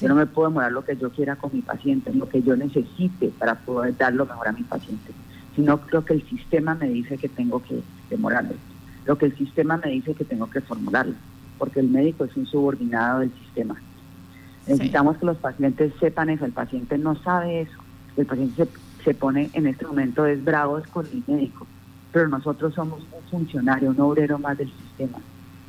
Yo 0.01 0.09
no 0.09 0.15
me 0.15 0.25
puedo 0.25 0.49
demorar 0.49 0.73
lo 0.73 0.83
que 0.83 0.97
yo 0.97 1.09
quiera 1.11 1.37
con 1.37 1.51
mi 1.53 1.61
paciente, 1.61 2.13
lo 2.13 2.27
que 2.27 2.41
yo 2.43 2.57
necesite 2.57 3.29
para 3.39 3.55
poder 3.55 3.95
dar 3.95 4.13
lo 4.13 4.25
mejor 4.25 4.49
a 4.49 4.51
mi 4.51 4.63
paciente, 4.63 5.13
sino 5.55 5.79
lo 5.89 6.03
que 6.03 6.13
el 6.13 6.27
sistema 6.27 6.75
me 6.75 6.89
dice 6.89 7.17
que 7.17 7.29
tengo 7.29 7.63
que 7.63 7.81
demorarle, 8.09 8.57
lo 9.05 9.17
que 9.17 9.27
el 9.27 9.37
sistema 9.37 9.77
me 9.77 9.91
dice 9.91 10.13
que 10.13 10.25
tengo 10.25 10.49
que 10.49 10.59
formularle, 10.59 11.15
porque 11.57 11.79
el 11.79 11.87
médico 11.87 12.25
es 12.25 12.35
un 12.35 12.45
subordinado 12.45 13.21
del 13.21 13.31
sistema. 13.31 13.77
Necesitamos 14.67 15.17
que 15.17 15.25
los 15.25 15.37
pacientes 15.37 15.93
sepan 16.01 16.29
eso, 16.29 16.45
el 16.45 16.51
paciente 16.51 16.97
no 16.97 17.15
sabe 17.15 17.61
eso, 17.61 17.79
el 18.21 18.25
paciente 18.25 18.65
se, 18.65 19.03
se 19.03 19.13
pone 19.13 19.49
en 19.53 19.67
este 19.67 19.85
momento 19.85 20.25
es 20.25 20.43
bravo 20.43 20.81
con 20.91 21.05
el 21.05 21.23
médico, 21.27 21.65
pero 22.11 22.27
nosotros 22.27 22.73
somos 22.73 22.99
un 22.99 23.29
funcionario, 23.29 23.91
un 23.91 24.01
obrero 24.01 24.37
más 24.39 24.57
del 24.57 24.71
sistema, 24.71 25.19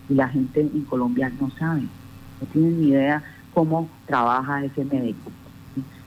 y 0.09 0.15
la 0.15 0.29
gente 0.29 0.61
en 0.61 0.85
Colombia 0.85 1.31
no 1.41 1.51
sabe, 1.51 1.83
no 1.83 2.47
tienen 2.53 2.81
ni 2.81 2.89
idea 2.89 3.23
cómo 3.55 3.89
trabaja 4.07 4.65
ese 4.65 4.85
médico. 4.85 5.31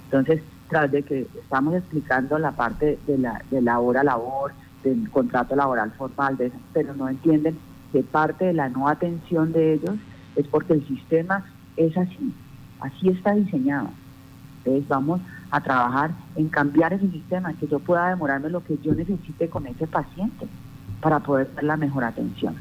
Entonces, 0.06 0.43
tras 0.69 0.91
de 0.91 1.03
que 1.03 1.27
estamos 1.41 1.75
explicando 1.75 2.38
la 2.38 2.51
parte 2.51 2.99
de 3.08 3.17
la, 3.17 3.41
de 3.49 3.62
la 3.62 3.79
hora 3.79 4.03
labor, 4.03 4.51
del 4.84 5.10
contrato 5.12 5.56
laboral 5.56 5.91
formal, 5.91 6.36
de 6.36 6.51
pero 6.73 6.93
no 6.93 7.08
entienden 7.08 7.58
que 7.91 8.03
parte 8.03 8.45
de 8.45 8.53
la 8.53 8.67
no 8.69 8.89
atención 8.89 9.53
de 9.53 9.73
ellos 9.75 9.95
es 10.36 10.45
porque 10.47 10.73
el 10.73 10.88
sistema 10.88 11.45
es 11.77 11.95
así, 11.95 12.34
así 12.82 13.10
está 13.10 13.34
diseñado. 13.34 13.89
Entonces 14.65 14.88
vamos 14.88 15.21
a 15.52 15.62
trabajar 15.62 16.12
en 16.36 16.47
cambiar 16.47 16.93
ese 16.93 17.10
sistema, 17.12 17.54
que 17.54 17.67
yo 17.67 17.80
pueda 17.80 18.10
demorarme 18.10 18.49
lo 18.49 18.63
que 18.63 18.78
yo 18.78 18.93
necesite 18.95 19.49
con 19.49 19.67
ese 19.67 19.88
paciente 19.88 20.47
para 21.02 21.19
poder 21.19 21.54
dar 21.54 21.65
la 21.65 21.78
mejor 21.78 22.04
atención. 22.06 22.56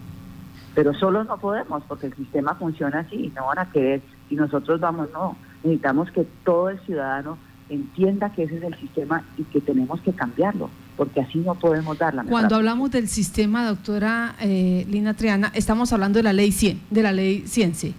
Pero 0.74 0.92
solo 0.94 1.22
no 1.24 1.38
podemos 1.38 1.84
porque 1.84 2.06
el 2.06 2.14
sistema 2.14 2.54
funciona 2.54 3.00
así 3.00 3.16
y 3.16 3.28
no 3.30 3.46
van 3.46 3.58
a 3.58 3.70
querer 3.70 4.02
y 4.30 4.34
nosotros 4.34 4.80
vamos, 4.80 5.08
no, 5.12 5.36
necesitamos 5.62 6.10
que 6.10 6.26
todo 6.44 6.70
el 6.70 6.80
ciudadano 6.80 7.38
entienda 7.68 8.32
que 8.32 8.42
ese 8.44 8.56
es 8.56 8.62
el 8.64 8.74
sistema 8.78 9.22
y 9.38 9.44
que 9.44 9.60
tenemos 9.60 10.00
que 10.00 10.12
cambiarlo, 10.12 10.68
porque 10.96 11.20
así 11.20 11.38
no 11.38 11.54
podemos 11.54 11.98
dar 11.98 12.14
la 12.14 12.24
Cuando 12.24 12.56
hablamos 12.56 12.90
del 12.90 13.08
sistema, 13.08 13.64
doctora 13.64 14.34
eh, 14.40 14.84
Lina 14.88 15.14
Triana, 15.14 15.52
estamos 15.54 15.92
hablando 15.92 16.18
de 16.18 16.24
la 16.24 16.32
ley 16.32 16.52
100, 16.52 16.80
de 16.90 17.02
la 17.02 17.12
ley 17.12 17.46
100, 17.46 17.74
sí. 17.74 17.94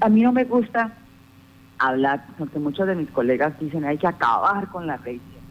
A 0.00 0.08
mí 0.08 0.22
no 0.22 0.32
me 0.32 0.44
gusta 0.44 0.92
hablar, 1.82 2.24
porque 2.38 2.58
muchos 2.58 2.86
de 2.86 2.94
mis 2.94 3.10
colegas 3.10 3.58
dicen 3.58 3.84
hay 3.84 3.98
que 3.98 4.06
acabar 4.06 4.68
con 4.68 4.86
la 4.86 4.96
ley 4.98 5.20
100, 5.30 5.42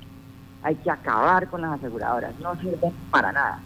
hay 0.63 0.75
que 0.75 0.89
acabar 0.89 1.47
con 1.49 1.61
las 1.61 1.73
aseguradoras, 1.73 2.33
no 2.39 2.55
sirven 2.55 2.93
para 3.09 3.31
nada. 3.31 3.59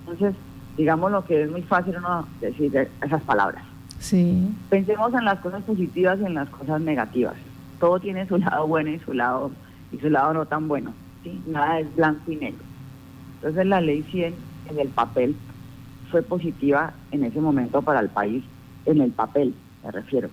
Entonces, 0.00 0.34
digamos 0.76 1.10
lo 1.10 1.24
que 1.24 1.42
es 1.42 1.50
muy 1.50 1.62
fácil 1.62 1.96
uno 1.96 2.26
decir 2.40 2.88
esas 3.02 3.22
palabras. 3.22 3.64
Sí. 3.98 4.54
Pensemos 4.70 5.12
en 5.14 5.24
las 5.24 5.40
cosas 5.40 5.62
positivas 5.64 6.18
y 6.20 6.26
en 6.26 6.34
las 6.34 6.48
cosas 6.50 6.80
negativas. 6.80 7.34
Todo 7.80 7.98
tiene 7.98 8.26
su 8.28 8.38
lado 8.38 8.66
bueno 8.66 8.90
y 8.90 8.98
su 9.00 9.12
lado 9.12 9.50
y 9.90 9.98
su 9.98 10.08
lado 10.08 10.34
no 10.34 10.46
tan 10.46 10.68
bueno. 10.68 10.92
¿sí? 11.24 11.42
Nada 11.46 11.80
es 11.80 11.96
blanco 11.96 12.30
y 12.30 12.36
negro. 12.36 12.62
Entonces 13.36 13.66
la 13.66 13.80
ley 13.80 14.02
100 14.04 14.34
en 14.70 14.78
el 14.78 14.88
papel 14.88 15.36
fue 16.10 16.22
positiva 16.22 16.92
en 17.10 17.24
ese 17.24 17.40
momento 17.40 17.82
para 17.82 18.00
el 18.00 18.08
país, 18.08 18.44
en 18.84 19.00
el 19.00 19.10
papel 19.10 19.54
me 19.82 19.90
refiero. 19.90 20.28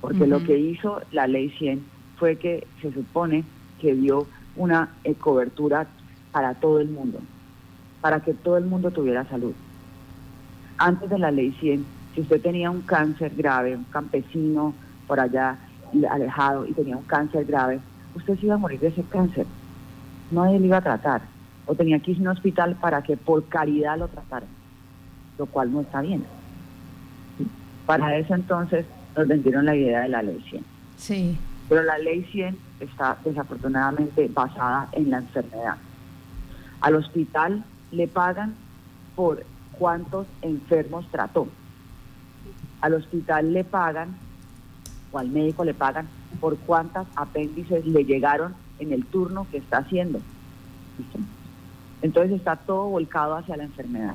Porque 0.00 0.26
lo 0.26 0.42
que 0.44 0.58
hizo 0.58 1.00
la 1.10 1.26
ley 1.26 1.50
100 1.50 1.84
fue 2.16 2.36
que 2.36 2.66
se 2.80 2.92
supone 2.92 3.44
que 3.80 3.94
dio 3.94 4.26
una 4.56 4.90
eh, 5.04 5.14
cobertura 5.14 5.86
para 6.32 6.54
todo 6.54 6.80
el 6.80 6.88
mundo, 6.88 7.20
para 8.00 8.20
que 8.20 8.34
todo 8.34 8.56
el 8.56 8.64
mundo 8.64 8.90
tuviera 8.90 9.24
salud. 9.24 9.52
Antes 10.76 11.10
de 11.10 11.18
la 11.18 11.30
ley 11.30 11.52
100, 11.58 11.84
si 12.14 12.20
usted 12.20 12.40
tenía 12.40 12.70
un 12.70 12.82
cáncer 12.82 13.34
grave, 13.34 13.76
un 13.76 13.84
campesino 13.84 14.74
por 15.06 15.20
allá 15.20 15.58
alejado 16.10 16.66
y 16.66 16.72
tenía 16.72 16.96
un 16.96 17.04
cáncer 17.04 17.44
grave, 17.44 17.80
usted 18.14 18.38
se 18.38 18.46
iba 18.46 18.54
a 18.54 18.58
morir 18.58 18.80
de 18.80 18.88
ese 18.88 19.02
cáncer. 19.04 19.46
Nadie 20.30 20.60
le 20.60 20.66
iba 20.66 20.78
a 20.78 20.82
tratar. 20.82 21.22
O 21.66 21.74
tenía 21.74 21.98
que 21.98 22.12
ir 22.12 22.18
a 22.18 22.20
un 22.22 22.28
hospital 22.28 22.76
para 22.76 23.02
que 23.02 23.16
por 23.16 23.46
caridad 23.48 23.98
lo 23.98 24.08
trataran, 24.08 24.48
lo 25.38 25.46
cual 25.46 25.72
no 25.72 25.80
está 25.80 26.00
bien. 26.00 26.24
Para 27.86 28.16
eso 28.16 28.34
entonces 28.34 28.86
nos 29.18 29.26
vendieron 29.26 29.66
la 29.66 29.74
idea 29.74 30.02
de 30.02 30.08
la 30.08 30.22
ley 30.22 30.40
100. 30.48 30.64
Sí. 30.96 31.36
Pero 31.68 31.82
la 31.82 31.98
ley 31.98 32.24
100 32.30 32.56
está 32.78 33.18
desafortunadamente 33.24 34.30
basada 34.32 34.88
en 34.92 35.10
la 35.10 35.18
enfermedad. 35.18 35.76
Al 36.80 36.94
hospital 36.94 37.64
le 37.90 38.06
pagan 38.06 38.54
por 39.16 39.44
cuántos 39.72 40.28
enfermos 40.40 41.04
trató. 41.10 41.48
Al 42.80 42.94
hospital 42.94 43.52
le 43.52 43.64
pagan, 43.64 44.16
o 45.10 45.18
al 45.18 45.28
médico 45.30 45.64
le 45.64 45.74
pagan, 45.74 46.06
por 46.40 46.56
cuántas 46.58 47.08
apéndices 47.16 47.84
le 47.86 48.04
llegaron 48.04 48.54
en 48.78 48.92
el 48.92 49.04
turno 49.04 49.48
que 49.50 49.58
está 49.58 49.78
haciendo. 49.78 50.20
Entonces 52.02 52.36
está 52.36 52.54
todo 52.54 52.84
volcado 52.84 53.34
hacia 53.34 53.56
la 53.56 53.64
enfermedad. 53.64 54.14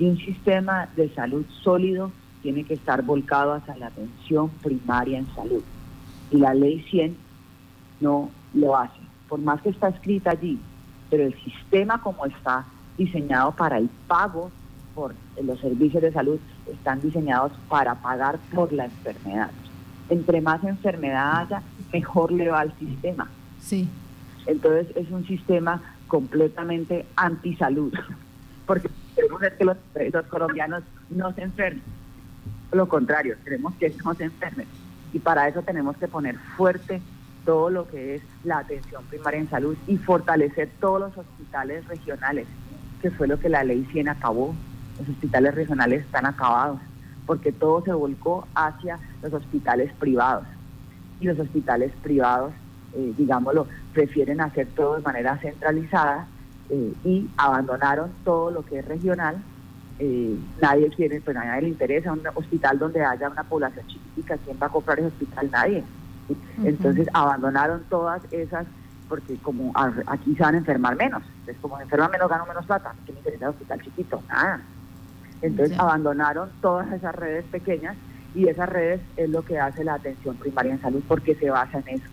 Y 0.00 0.08
un 0.08 0.18
sistema 0.18 0.88
de 0.96 1.08
salud 1.14 1.44
sólido 1.62 2.10
tiene 2.42 2.64
que 2.64 2.74
estar 2.74 3.02
volcado 3.02 3.54
hacia 3.54 3.76
la 3.76 3.88
atención 3.88 4.50
primaria 4.62 5.18
en 5.18 5.26
salud. 5.34 5.62
Y 6.30 6.38
la 6.38 6.54
ley 6.54 6.84
100 6.90 7.16
no 8.00 8.30
lo 8.54 8.76
hace. 8.76 9.00
Por 9.28 9.40
más 9.40 9.60
que 9.62 9.70
está 9.70 9.88
escrita 9.88 10.30
allí, 10.30 10.58
pero 11.10 11.24
el 11.24 11.34
sistema 11.42 12.00
como 12.00 12.26
está 12.26 12.64
diseñado 12.96 13.52
para 13.52 13.78
el 13.78 13.88
pago 14.06 14.50
por 14.94 15.14
los 15.42 15.60
servicios 15.60 16.02
de 16.02 16.12
salud 16.12 16.40
están 16.66 17.00
diseñados 17.00 17.52
para 17.68 17.94
pagar 17.96 18.38
por 18.54 18.72
la 18.72 18.86
enfermedad. 18.86 19.50
Entre 20.08 20.40
más 20.40 20.62
enfermedad 20.64 21.40
haya, 21.40 21.62
mejor 21.92 22.32
le 22.32 22.48
va 22.48 22.60
al 22.60 22.76
sistema. 22.78 23.28
Sí. 23.60 23.88
Entonces 24.46 24.88
es 24.96 25.10
un 25.10 25.26
sistema 25.26 25.80
completamente 26.08 27.06
antisalud, 27.16 27.92
porque 28.66 28.88
queremos 29.14 29.40
que 29.40 29.64
los, 29.64 29.76
los 30.12 30.26
colombianos 30.26 30.82
no 31.10 31.32
se 31.34 31.42
enfermen. 31.42 31.82
Lo 32.72 32.88
contrario, 32.88 33.36
queremos 33.44 33.74
que 33.76 33.94
no 34.04 34.14
se 34.14 34.24
enfermen. 34.24 34.66
Y 35.12 35.18
para 35.20 35.48
eso 35.48 35.62
tenemos 35.62 35.96
que 35.96 36.08
poner 36.08 36.36
fuerte 36.56 37.00
todo 37.44 37.70
lo 37.70 37.88
que 37.88 38.16
es 38.16 38.22
la 38.44 38.58
atención 38.58 39.02
primaria 39.04 39.40
en 39.40 39.48
salud 39.48 39.74
y 39.86 39.96
fortalecer 39.96 40.68
todos 40.80 41.00
los 41.00 41.16
hospitales 41.16 41.86
regionales, 41.88 42.46
que 43.00 43.10
fue 43.10 43.26
lo 43.26 43.40
que 43.40 43.48
la 43.48 43.64
ley 43.64 43.86
100 43.90 44.10
acabó. 44.10 44.54
Los 44.98 45.08
hospitales 45.08 45.54
regionales 45.54 46.02
están 46.02 46.26
acabados, 46.26 46.78
porque 47.26 47.52
todo 47.52 47.82
se 47.84 47.92
volcó 47.92 48.46
hacia 48.54 48.98
los 49.22 49.32
hospitales 49.32 49.90
privados. 49.98 50.46
Y 51.20 51.26
los 51.26 51.38
hospitales 51.38 51.90
privados, 52.02 52.52
eh, 52.94 53.14
digámoslo, 53.16 53.66
prefieren 53.94 54.42
hacer 54.42 54.66
todo 54.76 54.96
de 54.96 55.02
manera 55.02 55.38
centralizada 55.38 56.26
eh, 56.68 56.92
y 57.02 57.30
abandonaron 57.38 58.12
todo 58.24 58.50
lo 58.50 58.62
que 58.62 58.80
es 58.80 58.84
regional. 58.84 59.42
Eh, 59.98 60.38
nadie 60.60 60.88
quiere, 60.90 61.20
pues 61.20 61.36
a 61.36 61.44
nadie 61.44 61.62
le 61.62 61.68
interesa 61.68 62.12
un 62.12 62.22
hospital 62.34 62.78
donde 62.78 63.04
haya 63.04 63.28
una 63.28 63.42
población 63.42 63.86
chiquitica. 63.86 64.36
¿Quién 64.44 64.56
va 64.62 64.66
a 64.66 64.70
comprar 64.70 64.98
ese 64.98 65.08
hospital? 65.08 65.50
Nadie. 65.50 65.84
Entonces 66.62 67.08
abandonaron 67.12 67.82
todas 67.88 68.22
esas, 68.30 68.66
porque 69.08 69.36
como 69.38 69.72
aquí 70.06 70.34
se 70.36 70.42
van 70.42 70.54
a 70.54 70.58
enfermar 70.58 70.96
menos. 70.96 71.22
Entonces, 71.40 71.56
como 71.60 71.76
se 71.78 71.84
enferman 71.84 72.10
menos, 72.10 72.28
ganan 72.28 72.48
menos 72.48 72.66
plata. 72.66 72.94
¿Qué 73.06 73.12
me 73.12 73.18
interesa 73.18 73.46
el 73.46 73.50
hospital 73.50 73.82
chiquito? 73.82 74.22
Nada. 74.28 74.60
Entonces 75.40 75.78
abandonaron 75.78 76.50
todas 76.60 76.92
esas 76.92 77.14
redes 77.14 77.44
pequeñas 77.46 77.96
y 78.34 78.48
esas 78.48 78.68
redes 78.68 79.00
es 79.16 79.30
lo 79.30 79.42
que 79.42 79.58
hace 79.58 79.84
la 79.84 79.94
atención 79.94 80.36
primaria 80.36 80.72
en 80.72 80.80
salud 80.80 81.02
porque 81.06 81.34
se 81.34 81.50
basa 81.50 81.78
en 81.78 81.96
eso. 81.96 82.08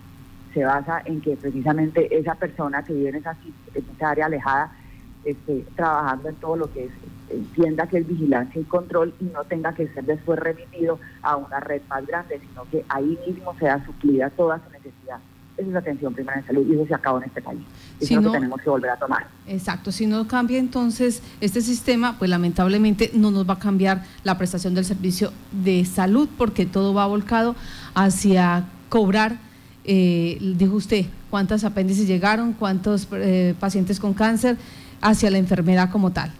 Se 0.53 0.63
basa 0.63 1.01
en 1.05 1.21
que 1.21 1.35
precisamente 1.35 2.17
esa 2.17 2.35
persona 2.35 2.83
que 2.83 2.93
vive 2.93 3.09
en 3.09 3.15
esa, 3.15 3.35
en 3.73 3.85
esa 3.95 4.09
área 4.11 4.27
alejada 4.27 4.71
esté 5.25 5.65
trabajando 5.75 6.29
en 6.29 6.35
todo 6.35 6.55
lo 6.55 6.71
que 6.71 6.85
es, 6.85 6.91
entienda 7.29 7.87
que 7.87 7.97
es 7.97 8.07
vigilancia 8.07 8.61
y 8.61 8.63
control 8.63 9.13
y 9.19 9.25
no 9.25 9.43
tenga 9.43 9.73
que 9.73 9.87
ser 9.89 10.05
después 10.05 10.39
remitido 10.39 10.99
a 11.21 11.35
una 11.35 11.59
red 11.59 11.81
más 11.89 12.05
grande, 12.05 12.39
sino 12.39 12.63
que 12.69 12.85
ahí 12.89 13.17
mismo 13.27 13.55
sea 13.59 13.83
suplida 13.85 14.29
toda 14.29 14.61
su 14.63 14.69
necesidad. 14.71 15.19
Esa 15.57 15.67
es 15.67 15.73
la 15.73 15.79
atención 15.79 16.13
primaria 16.13 16.41
en 16.41 16.47
salud 16.47 16.67
y 16.67 16.73
eso 16.73 16.85
se 16.85 16.93
acabó 16.93 17.17
en 17.19 17.23
este 17.25 17.41
país. 17.41 17.61
Eso 17.99 18.13
es 18.13 18.21
lo 18.21 18.31
que 18.31 18.37
tenemos 18.37 18.61
que 18.61 18.69
volver 18.69 18.91
a 18.91 18.97
tomar. 18.97 19.27
Exacto, 19.47 19.91
si 19.91 20.05
no 20.05 20.27
cambia 20.27 20.59
entonces 20.59 21.23
este 21.39 21.61
sistema, 21.61 22.17
pues 22.19 22.29
lamentablemente 22.29 23.11
no 23.13 23.31
nos 23.31 23.47
va 23.47 23.53
a 23.53 23.59
cambiar 23.59 24.03
la 24.23 24.37
prestación 24.37 24.75
del 24.75 24.83
servicio 24.83 25.31
de 25.51 25.85
salud 25.85 26.27
porque 26.37 26.65
todo 26.65 26.93
va 26.93 27.07
volcado 27.07 27.55
hacia 27.93 28.65
cobrar, 28.89 29.37
eh, 29.85 30.37
dijo 30.57 30.75
usted, 30.75 31.05
cuántas 31.29 31.63
apéndices 31.63 32.07
llegaron, 32.07 32.53
cuántos 32.53 33.07
eh, 33.13 33.55
pacientes 33.59 33.99
con 33.99 34.13
cáncer, 34.13 34.57
hacia 35.05 35.29
la 35.29 35.37
enfermedad 35.37 35.91
como 35.91 36.11
tal. 36.11 36.31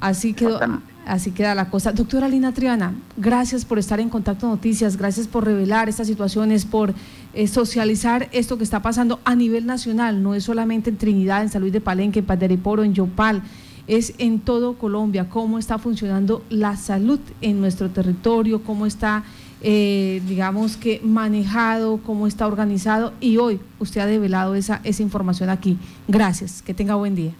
Así 0.00 0.32
quedó, 0.32 0.60
así 1.04 1.32
queda 1.32 1.56
la 1.56 1.68
cosa. 1.68 1.90
Doctora 1.92 2.28
Lina 2.28 2.52
Triana, 2.52 2.94
gracias 3.16 3.64
por 3.64 3.80
estar 3.80 3.98
en 3.98 4.08
Contacto 4.08 4.46
Noticias, 4.46 4.96
gracias 4.96 5.26
por 5.26 5.44
revelar 5.44 5.88
estas 5.88 6.06
situaciones, 6.06 6.64
por 6.64 6.94
eh, 7.34 7.48
socializar 7.48 8.28
esto 8.30 8.56
que 8.56 8.62
está 8.62 8.80
pasando 8.80 9.18
a 9.24 9.34
nivel 9.34 9.66
nacional, 9.66 10.22
no 10.22 10.36
es 10.36 10.44
solamente 10.44 10.90
en 10.90 10.96
Trinidad, 10.96 11.42
en 11.42 11.48
San 11.48 11.60
Luis 11.60 11.72
de 11.72 11.80
Palenque, 11.80 12.20
en 12.20 12.26
Paderiporo, 12.26 12.84
en 12.84 12.94
Yopal, 12.94 13.42
es 13.88 14.14
en 14.18 14.38
todo 14.38 14.74
Colombia, 14.74 15.28
cómo 15.28 15.58
está 15.58 15.78
funcionando 15.78 16.44
la 16.50 16.76
salud 16.76 17.18
en 17.40 17.60
nuestro 17.60 17.90
territorio, 17.90 18.62
cómo 18.62 18.86
está, 18.86 19.24
eh, 19.62 20.22
digamos 20.28 20.76
que 20.76 21.00
manejado, 21.02 21.98
cómo 22.06 22.28
está 22.28 22.46
organizado 22.46 23.12
y 23.20 23.38
hoy 23.38 23.58
usted 23.80 24.02
ha 24.02 24.06
develado 24.06 24.54
esa, 24.54 24.80
esa 24.84 25.02
información 25.02 25.50
aquí. 25.50 25.76
Gracias, 26.06 26.62
que 26.62 26.72
tenga 26.72 26.94
buen 26.94 27.16
día. 27.16 27.32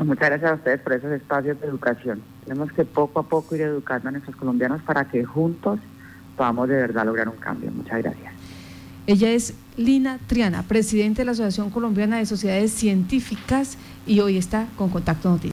Muchas 0.00 0.30
gracias 0.30 0.50
a 0.50 0.54
ustedes 0.54 0.80
por 0.80 0.92
esos 0.94 1.12
espacios 1.12 1.60
de 1.60 1.66
educación. 1.66 2.22
Tenemos 2.44 2.72
que 2.72 2.84
poco 2.84 3.20
a 3.20 3.22
poco 3.24 3.54
ir 3.54 3.62
educando 3.62 4.08
a 4.08 4.12
nuestros 4.12 4.34
colombianos 4.36 4.80
para 4.82 5.04
que 5.04 5.24
juntos 5.24 5.78
podamos 6.36 6.68
de 6.68 6.76
verdad 6.76 7.04
lograr 7.04 7.28
un 7.28 7.36
cambio. 7.36 7.70
Muchas 7.70 8.02
gracias. 8.02 8.32
Ella 9.06 9.30
es 9.30 9.54
Lina 9.76 10.18
Triana, 10.26 10.62
presidente 10.62 11.22
de 11.22 11.26
la 11.26 11.32
Asociación 11.32 11.70
Colombiana 11.70 12.18
de 12.18 12.26
Sociedades 12.26 12.72
Científicas 12.72 13.76
y 14.06 14.20
hoy 14.20 14.38
está 14.38 14.66
con 14.76 14.90
Contacto 14.90 15.28
Noticias. 15.28 15.40